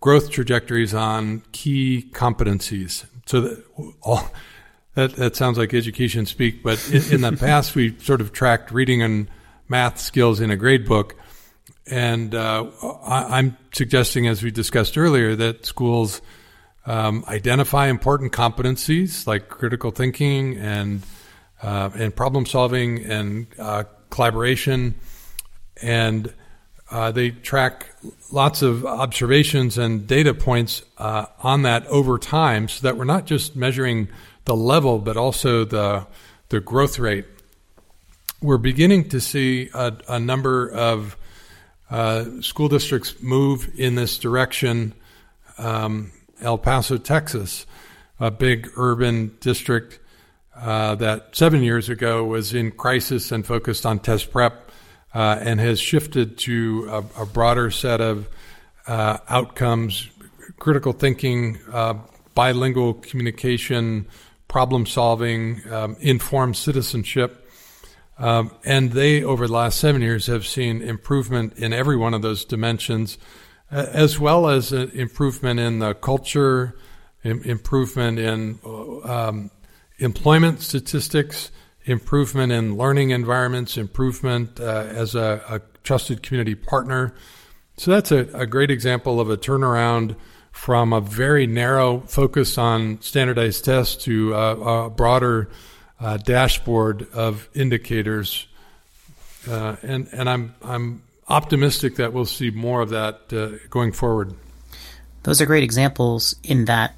growth 0.00 0.30
trajectories 0.30 0.94
on 0.94 1.42
key 1.52 2.08
competencies. 2.12 3.06
So 3.26 3.40
that 3.42 3.64
all 4.02 4.30
that 4.94 5.14
that 5.16 5.36
sounds 5.36 5.58
like 5.58 5.74
education 5.74 6.26
speak, 6.26 6.62
but 6.62 6.84
in, 6.90 7.14
in 7.14 7.20
the 7.20 7.32
past 7.40 7.74
we 7.74 7.96
sort 8.00 8.20
of 8.20 8.32
tracked 8.32 8.70
reading 8.72 9.02
and 9.02 9.28
math 9.68 9.98
skills 9.98 10.40
in 10.40 10.50
a 10.50 10.56
grade 10.56 10.86
book, 10.86 11.16
and 11.86 12.34
uh, 12.34 12.66
I, 13.04 13.38
am 13.38 13.56
suggesting, 13.72 14.26
as 14.26 14.42
we 14.42 14.50
discussed 14.50 14.98
earlier, 14.98 15.36
that 15.36 15.66
schools 15.66 16.20
um, 16.84 17.24
identify 17.28 17.88
important 17.88 18.32
competencies 18.32 19.26
like 19.26 19.48
critical 19.48 19.90
thinking 19.90 20.56
and 20.56 21.02
uh, 21.62 21.90
and 21.94 22.14
problem 22.14 22.46
solving 22.46 23.04
and 23.04 23.46
uh, 23.58 23.84
collaboration. 24.10 24.94
And 25.82 26.32
uh, 26.90 27.10
they 27.10 27.30
track 27.30 27.86
lots 28.30 28.62
of 28.62 28.86
observations 28.86 29.76
and 29.76 30.06
data 30.06 30.34
points 30.34 30.82
uh, 30.98 31.26
on 31.42 31.62
that 31.62 31.86
over 31.86 32.18
time 32.18 32.68
so 32.68 32.82
that 32.82 32.96
we're 32.96 33.04
not 33.04 33.26
just 33.26 33.56
measuring 33.56 34.08
the 34.44 34.54
level, 34.54 34.98
but 34.98 35.16
also 35.16 35.64
the, 35.64 36.06
the 36.48 36.60
growth 36.60 36.98
rate. 36.98 37.26
We're 38.40 38.58
beginning 38.58 39.08
to 39.08 39.20
see 39.20 39.70
a, 39.74 39.96
a 40.08 40.20
number 40.20 40.70
of 40.70 41.16
uh, 41.90 42.40
school 42.40 42.68
districts 42.68 43.14
move 43.20 43.68
in 43.76 43.94
this 43.94 44.18
direction. 44.18 44.94
Um, 45.58 46.12
El 46.40 46.58
Paso, 46.58 46.98
Texas, 46.98 47.66
a 48.20 48.30
big 48.30 48.70
urban 48.76 49.36
district 49.40 49.98
uh, 50.58 50.94
that 50.96 51.36
seven 51.36 51.62
years 51.62 51.88
ago 51.88 52.24
was 52.24 52.54
in 52.54 52.70
crisis 52.70 53.32
and 53.32 53.46
focused 53.46 53.84
on 53.84 53.98
test 53.98 54.30
prep 54.30 54.70
uh, 55.14 55.38
and 55.40 55.60
has 55.60 55.80
shifted 55.80 56.38
to 56.38 56.88
a, 56.90 57.22
a 57.22 57.26
broader 57.26 57.70
set 57.70 58.00
of 58.00 58.28
uh, 58.86 59.18
outcomes, 59.28 60.08
critical 60.58 60.92
thinking, 60.92 61.58
uh, 61.72 61.94
bilingual 62.34 62.94
communication, 62.94 64.06
problem 64.48 64.86
solving, 64.86 65.60
um, 65.70 65.96
informed 66.00 66.56
citizenship. 66.56 67.48
Um, 68.18 68.50
and 68.64 68.92
they, 68.92 69.22
over 69.22 69.46
the 69.46 69.52
last 69.52 69.78
seven 69.78 70.02
years, 70.02 70.26
have 70.26 70.46
seen 70.46 70.80
improvement 70.82 71.58
in 71.58 71.72
every 71.72 71.96
one 71.96 72.14
of 72.14 72.22
those 72.22 72.44
dimensions, 72.44 73.18
as 73.70 74.18
well 74.18 74.48
as 74.48 74.72
uh, 74.72 74.88
improvement 74.94 75.60
in 75.60 75.80
the 75.80 75.94
culture, 75.94 76.76
Im- 77.24 77.42
improvement 77.42 78.18
in 78.18 78.58
um, 79.04 79.50
employment 79.98 80.60
statistics, 80.60 81.50
improvement 81.84 82.52
in 82.52 82.76
learning 82.76 83.10
environments, 83.10 83.76
improvement 83.76 84.60
uh, 84.60 84.86
as 84.88 85.14
a, 85.14 85.42
a, 85.48 85.60
trusted 85.82 86.20
community 86.20 86.56
partner. 86.56 87.14
So 87.76 87.92
that's 87.92 88.10
a, 88.10 88.28
a, 88.34 88.44
great 88.44 88.72
example 88.72 89.20
of 89.20 89.30
a 89.30 89.36
turnaround 89.36 90.16
from 90.50 90.92
a 90.92 91.00
very 91.00 91.46
narrow 91.46 92.00
focus 92.00 92.58
on 92.58 93.00
standardized 93.02 93.64
tests 93.64 94.04
to 94.04 94.34
a, 94.34 94.90
broader 94.90 95.48
uh, 96.00 96.16
dashboard 96.16 97.08
of 97.12 97.48
indicators. 97.54 98.48
Uh, 99.48 99.76
and 99.82 100.08
and 100.12 100.28
I'm 100.28 100.54
I'm 100.62 101.02
optimistic 101.28 101.96
that 101.96 102.12
we'll 102.12 102.24
see 102.24 102.50
more 102.50 102.80
of 102.80 102.90
that 102.90 103.32
uh, 103.32 103.64
going 103.70 103.92
forward. 103.92 104.34
Those 105.22 105.40
are 105.40 105.46
great 105.46 105.62
examples 105.62 106.34
in 106.42 106.64
that 106.66 106.96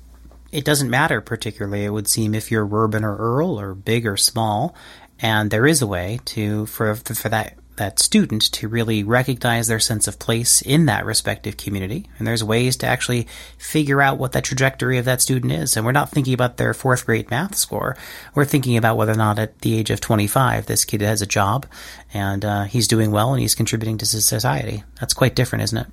it 0.53 0.65
doesn't 0.65 0.91
matter 0.91 1.21
particularly, 1.21 1.85
it 1.85 1.91
would 1.91 2.09
seem, 2.09 2.35
if 2.35 2.51
you're 2.51 2.69
urban 2.71 3.05
or 3.05 3.17
rural 3.17 3.61
or 3.61 3.75
big 3.75 4.07
or 4.07 4.17
small. 4.17 4.75
And 5.21 5.51
there 5.51 5.67
is 5.67 5.83
a 5.83 5.87
way 5.87 6.21
to 6.27 6.67
for 6.67 6.95
for 6.95 7.29
that 7.29 7.55
that 7.79 7.99
student 7.99 8.43
to 8.53 8.69
really 8.69 9.03
recognize 9.03 9.67
their 9.67 9.81
sense 9.81 10.07
of 10.07 10.19
place 10.19 10.61
in 10.63 10.87
that 10.87 11.07
respective 11.07 11.57
community. 11.57 12.09
And 12.19 12.27
there's 12.27 12.45
ways 12.45 12.77
to 12.79 12.87
actually 12.87 13.27
figure 13.57 14.03
out 14.03 14.19
what 14.19 14.33
that 14.33 14.45
trajectory 14.45 14.99
of 14.99 15.07
that 15.07 15.23
student 15.23 15.53
is. 15.53 15.77
And 15.77 15.87
we're 15.87 15.93
not 15.93 16.11
thinking 16.11 16.35
about 16.35 16.57
their 16.57 16.75
fourth 16.75 17.07
grade 17.07 17.31
math 17.31 17.55
score. 17.55 17.97
We're 18.35 18.45
thinking 18.45 18.77
about 18.77 18.97
whether 18.97 19.13
or 19.13 19.17
not 19.17 19.39
at 19.39 19.61
the 19.61 19.79
age 19.79 19.91
of 19.91 20.01
25, 20.01 20.67
this 20.67 20.85
kid 20.85 21.01
has 21.01 21.23
a 21.23 21.27
job 21.27 21.67
and 22.13 22.45
uh, 22.45 22.65
he's 22.65 22.89
doing 22.89 23.11
well 23.11 23.33
and 23.33 23.41
he's 23.41 23.55
contributing 23.55 23.99
to 23.99 24.07
society. 24.07 24.85
That's 25.01 25.15
quite 25.15 25.35
different, 25.35 25.65
isn't 25.65 25.79
it? 25.79 25.87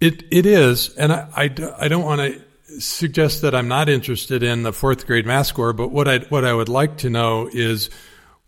It, 0.00 0.24
it 0.30 0.46
is. 0.46 0.94
And 0.96 1.12
I, 1.12 1.28
I, 1.34 1.42
I 1.78 1.88
don't 1.88 2.04
want 2.04 2.20
to 2.20 2.42
suggest 2.78 3.42
that 3.42 3.54
I'm 3.54 3.68
not 3.68 3.88
interested 3.88 4.42
in 4.42 4.62
the 4.62 4.72
fourth 4.72 5.06
grade 5.06 5.26
math 5.26 5.46
score, 5.46 5.72
but 5.72 5.90
what 5.90 6.08
I 6.08 6.18
what 6.28 6.44
I 6.44 6.52
would 6.52 6.68
like 6.68 6.98
to 6.98 7.10
know 7.10 7.48
is 7.52 7.90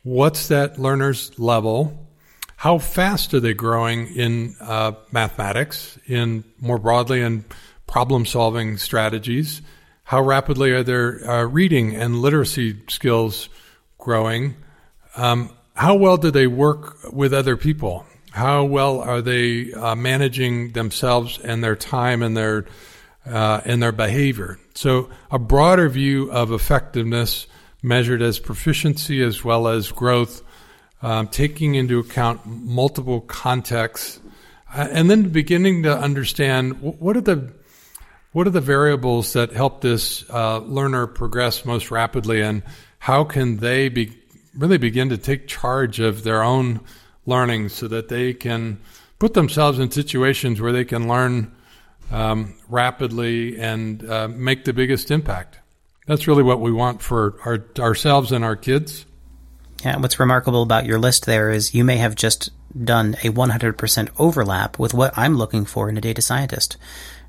what's 0.02 0.48
that 0.48 0.78
learner's 0.78 1.37
level? 1.38 2.08
How 2.56 2.78
fast 2.78 3.34
are 3.34 3.40
they 3.40 3.54
growing 3.54 4.06
in 4.14 4.56
uh, 4.60 4.92
mathematics, 5.12 5.98
in 6.06 6.44
more 6.60 6.78
broadly 6.78 7.20
in 7.20 7.44
problem 7.87 8.24
solving 8.24 8.78
strategies? 8.78 9.60
How 10.04 10.20
rapidly 10.22 10.70
are 10.72 10.82
their 10.82 11.28
uh, 11.28 11.44
reading 11.44 11.94
and 11.94 12.16
literacy 12.16 12.80
skills 12.88 13.48
growing? 13.98 14.56
Um, 15.16 15.50
how 15.74 15.96
well 15.96 16.16
do 16.16 16.30
they 16.30 16.46
work 16.46 16.98
with 17.12 17.34
other 17.34 17.56
people? 17.56 18.06
How 18.30 18.64
well 18.64 19.00
are 19.00 19.22
they 19.22 19.72
uh, 19.72 19.94
managing 19.94 20.72
themselves 20.72 21.38
and 21.38 21.62
their 21.62 21.76
time 21.76 22.22
and 22.22 22.37
their 22.37 22.66
uh, 23.26 23.60
and 23.64 23.82
their 23.82 23.92
behavior. 23.92 24.58
So, 24.74 25.10
a 25.30 25.38
broader 25.38 25.88
view 25.88 26.30
of 26.30 26.52
effectiveness 26.52 27.46
measured 27.82 28.22
as 28.22 28.38
proficiency 28.38 29.22
as 29.22 29.44
well 29.44 29.68
as 29.68 29.92
growth, 29.92 30.42
um, 31.02 31.28
taking 31.28 31.74
into 31.74 31.98
account 31.98 32.44
multiple 32.46 33.20
contexts, 33.20 34.20
uh, 34.74 34.88
and 34.90 35.10
then 35.10 35.28
beginning 35.28 35.82
to 35.84 35.96
understand 35.96 36.80
what 36.80 37.16
are 37.16 37.20
the 37.20 37.52
what 38.32 38.48
are 38.48 38.50
the 38.50 38.60
variables 38.60 39.34
that 39.34 39.52
help 39.52 39.80
this 39.80 40.28
uh, 40.28 40.58
learner 40.58 41.06
progress 41.06 41.64
most 41.64 41.92
rapidly, 41.92 42.40
and 42.40 42.62
how 42.98 43.22
can 43.22 43.58
they 43.58 43.88
be 43.88 44.12
really 44.56 44.78
begin 44.78 45.08
to 45.10 45.18
take 45.18 45.46
charge 45.46 46.00
of 46.00 46.24
their 46.24 46.42
own 46.42 46.80
learning 47.26 47.68
so 47.68 47.88
that 47.88 48.08
they 48.08 48.32
can 48.32 48.80
put 49.18 49.34
themselves 49.34 49.78
in 49.78 49.90
situations 49.90 50.60
where 50.60 50.72
they 50.72 50.84
can 50.84 51.08
learn 51.08 51.53
um, 52.10 52.54
rapidly 52.68 53.58
and 53.58 54.08
uh, 54.08 54.28
make 54.28 54.64
the 54.64 54.72
biggest 54.72 55.10
impact. 55.10 55.58
That's 56.06 56.26
really 56.26 56.42
what 56.42 56.60
we 56.60 56.72
want 56.72 57.02
for 57.02 57.36
our, 57.44 57.64
ourselves 57.78 58.32
and 58.32 58.44
our 58.44 58.56
kids. 58.56 59.06
Yeah, 59.84 59.96
what's 59.98 60.20
remarkable 60.20 60.62
about 60.62 60.86
your 60.86 60.98
list 60.98 61.26
there 61.26 61.50
is 61.50 61.74
you 61.74 61.84
may 61.84 61.96
have 61.98 62.14
just 62.14 62.50
done 62.84 63.14
a 63.22 63.30
100% 63.30 64.08
overlap 64.18 64.78
with 64.78 64.94
what 64.94 65.16
I'm 65.16 65.36
looking 65.36 65.64
for 65.64 65.88
in 65.88 65.96
a 65.96 66.00
data 66.00 66.22
scientist. 66.22 66.76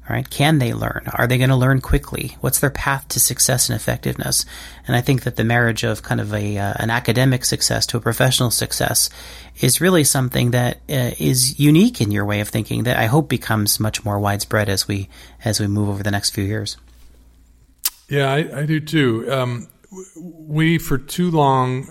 Right? 0.07 0.29
Can 0.29 0.59
they 0.59 0.71
learn? 0.73 1.07
Are 1.13 1.25
they 1.25 1.39
going 1.39 1.49
to 1.49 1.55
learn 1.55 1.81
quickly? 1.81 2.37
What's 2.39 2.59
their 2.59 2.69
path 2.69 3.07
to 3.09 3.19
success 3.19 3.69
and 3.69 3.75
effectiveness? 3.75 4.45
And 4.85 4.95
I 4.95 5.01
think 5.01 5.23
that 5.23 5.35
the 5.35 5.43
marriage 5.43 5.83
of 5.83 6.03
kind 6.03 6.21
of 6.21 6.31
a 6.31 6.57
uh, 6.59 6.73
an 6.75 6.91
academic 6.91 7.43
success 7.43 7.87
to 7.87 7.97
a 7.97 8.01
professional 8.01 8.51
success 8.51 9.09
is 9.61 9.81
really 9.81 10.03
something 10.03 10.51
that 10.51 10.77
uh, 10.89 11.11
is 11.17 11.59
unique 11.59 12.01
in 12.01 12.11
your 12.11 12.23
way 12.23 12.39
of 12.39 12.49
thinking 12.49 12.83
that 12.83 12.97
I 12.97 13.05
hope 13.05 13.29
becomes 13.29 13.79
much 13.79 14.05
more 14.05 14.19
widespread 14.19 14.69
as 14.69 14.87
we 14.87 15.09
as 15.43 15.59
we 15.59 15.65
move 15.65 15.89
over 15.89 16.03
the 16.03 16.11
next 16.11 16.31
few 16.31 16.43
years. 16.43 16.77
Yeah, 18.07 18.31
I, 18.31 18.59
I 18.59 18.65
do 18.67 18.79
too. 18.79 19.31
Um, 19.31 19.67
we 20.15 20.77
for 20.77 20.99
too 20.99 21.31
long 21.31 21.89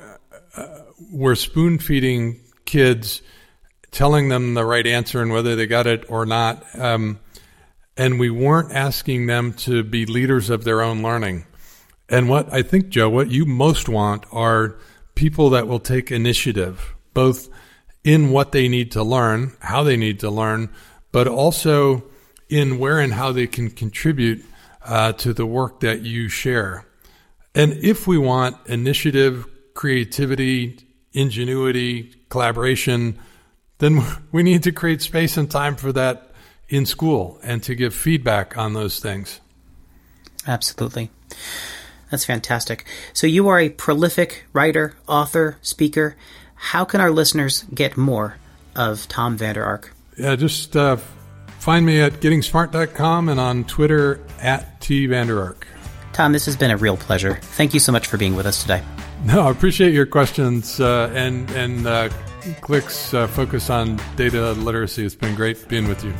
uh, 0.56 0.66
were 1.10 1.34
spoon 1.34 1.78
feeding 1.78 2.40
kids, 2.64 3.22
telling 3.90 4.28
them 4.28 4.54
the 4.54 4.64
right 4.64 4.86
answer 4.86 5.20
and 5.20 5.32
whether 5.32 5.56
they 5.56 5.66
got 5.66 5.86
it 5.86 6.04
or 6.08 6.26
not. 6.26 6.64
Um, 6.78 7.18
and 7.96 8.18
we 8.18 8.30
weren't 8.30 8.72
asking 8.72 9.26
them 9.26 9.52
to 9.52 9.82
be 9.82 10.06
leaders 10.06 10.50
of 10.50 10.64
their 10.64 10.82
own 10.82 11.02
learning. 11.02 11.46
And 12.08 12.28
what 12.28 12.52
I 12.52 12.62
think, 12.62 12.88
Joe, 12.88 13.08
what 13.08 13.30
you 13.30 13.46
most 13.46 13.88
want 13.88 14.24
are 14.32 14.76
people 15.14 15.50
that 15.50 15.68
will 15.68 15.80
take 15.80 16.10
initiative, 16.10 16.94
both 17.12 17.48
in 18.02 18.30
what 18.30 18.52
they 18.52 18.68
need 18.68 18.92
to 18.92 19.02
learn, 19.02 19.52
how 19.60 19.82
they 19.82 19.96
need 19.96 20.20
to 20.20 20.30
learn, 20.30 20.70
but 21.12 21.26
also 21.26 22.04
in 22.48 22.78
where 22.78 23.00
and 23.00 23.14
how 23.14 23.32
they 23.32 23.46
can 23.46 23.70
contribute 23.70 24.44
uh, 24.84 25.12
to 25.12 25.32
the 25.32 25.46
work 25.46 25.80
that 25.80 26.02
you 26.02 26.28
share. 26.28 26.86
And 27.54 27.72
if 27.74 28.06
we 28.06 28.18
want 28.18 28.56
initiative, 28.66 29.46
creativity, 29.74 30.78
ingenuity, 31.12 32.14
collaboration, 32.28 33.18
then 33.78 34.02
we 34.32 34.42
need 34.42 34.64
to 34.64 34.72
create 34.72 35.00
space 35.00 35.36
and 35.36 35.50
time 35.50 35.76
for 35.76 35.92
that 35.92 36.33
in 36.74 36.86
school 36.86 37.38
and 37.42 37.62
to 37.62 37.74
give 37.74 37.94
feedback 37.94 38.58
on 38.58 38.72
those 38.72 38.98
things. 38.98 39.40
Absolutely. 40.46 41.10
That's 42.10 42.24
fantastic. 42.24 42.84
So, 43.12 43.26
you 43.26 43.48
are 43.48 43.58
a 43.58 43.70
prolific 43.70 44.44
writer, 44.52 44.94
author, 45.06 45.56
speaker. 45.62 46.16
How 46.54 46.84
can 46.84 47.00
our 47.00 47.10
listeners 47.10 47.64
get 47.74 47.96
more 47.96 48.36
of 48.76 49.08
Tom 49.08 49.36
Vander 49.36 49.64
Ark? 49.64 49.92
Yeah, 50.18 50.36
just 50.36 50.76
uh, 50.76 50.96
find 51.58 51.84
me 51.84 52.00
at 52.00 52.14
gettingsmart.com 52.14 53.28
and 53.28 53.40
on 53.40 53.64
Twitter 53.64 54.20
at 54.40 54.80
T 54.80 55.06
Vander 55.06 55.42
Ark. 55.42 55.66
Tom, 56.12 56.32
this 56.32 56.46
has 56.46 56.56
been 56.56 56.70
a 56.70 56.76
real 56.76 56.96
pleasure. 56.96 57.34
Thank 57.42 57.74
you 57.74 57.80
so 57.80 57.90
much 57.90 58.06
for 58.06 58.16
being 58.16 58.36
with 58.36 58.46
us 58.46 58.62
today. 58.62 58.82
No, 59.24 59.42
I 59.42 59.50
appreciate 59.50 59.92
your 59.92 60.06
questions 60.06 60.78
uh, 60.80 61.10
and 61.14 61.50
and 61.52 61.86
uh, 61.86 62.10
Qlik's 62.60 63.14
uh, 63.14 63.26
focus 63.26 63.70
on 63.70 63.98
data 64.16 64.52
literacy. 64.52 65.04
It's 65.04 65.14
been 65.14 65.34
great 65.34 65.66
being 65.68 65.88
with 65.88 66.04
you. 66.04 66.14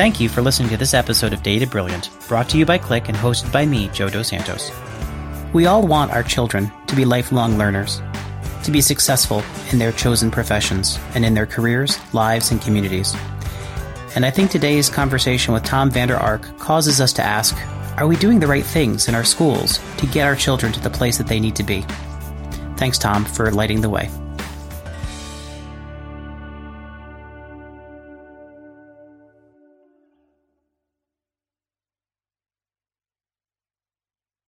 Thank 0.00 0.18
you 0.18 0.30
for 0.30 0.40
listening 0.40 0.70
to 0.70 0.78
this 0.78 0.94
episode 0.94 1.34
of 1.34 1.42
Data 1.42 1.66
Brilliant, 1.66 2.08
brought 2.26 2.48
to 2.48 2.56
you 2.56 2.64
by 2.64 2.78
Qlik 2.78 3.08
and 3.08 3.16
hosted 3.18 3.52
by 3.52 3.66
me, 3.66 3.88
Joe 3.88 4.08
Dos 4.08 4.28
Santos. 4.28 4.72
We 5.52 5.66
all 5.66 5.86
want 5.86 6.12
our 6.12 6.22
children 6.22 6.72
to 6.86 6.96
be 6.96 7.04
lifelong 7.04 7.58
learners, 7.58 8.00
to 8.64 8.70
be 8.70 8.80
successful 8.80 9.42
in 9.70 9.78
their 9.78 9.92
chosen 9.92 10.30
professions 10.30 10.98
and 11.14 11.22
in 11.22 11.34
their 11.34 11.44
careers, 11.44 11.98
lives, 12.14 12.50
and 12.50 12.62
communities. 12.62 13.14
And 14.14 14.24
I 14.24 14.30
think 14.30 14.50
today's 14.50 14.88
conversation 14.88 15.52
with 15.52 15.64
Tom 15.64 15.90
Vander 15.90 16.16
Ark 16.16 16.58
causes 16.58 16.98
us 16.98 17.12
to 17.12 17.22
ask 17.22 17.54
are 17.98 18.06
we 18.06 18.16
doing 18.16 18.40
the 18.40 18.46
right 18.46 18.64
things 18.64 19.06
in 19.06 19.14
our 19.14 19.22
schools 19.22 19.80
to 19.98 20.06
get 20.06 20.26
our 20.26 20.34
children 20.34 20.72
to 20.72 20.80
the 20.80 20.88
place 20.88 21.18
that 21.18 21.26
they 21.26 21.40
need 21.40 21.56
to 21.56 21.62
be? 21.62 21.84
Thanks, 22.78 22.96
Tom, 22.96 23.26
for 23.26 23.50
lighting 23.50 23.82
the 23.82 23.90
way. 23.90 24.10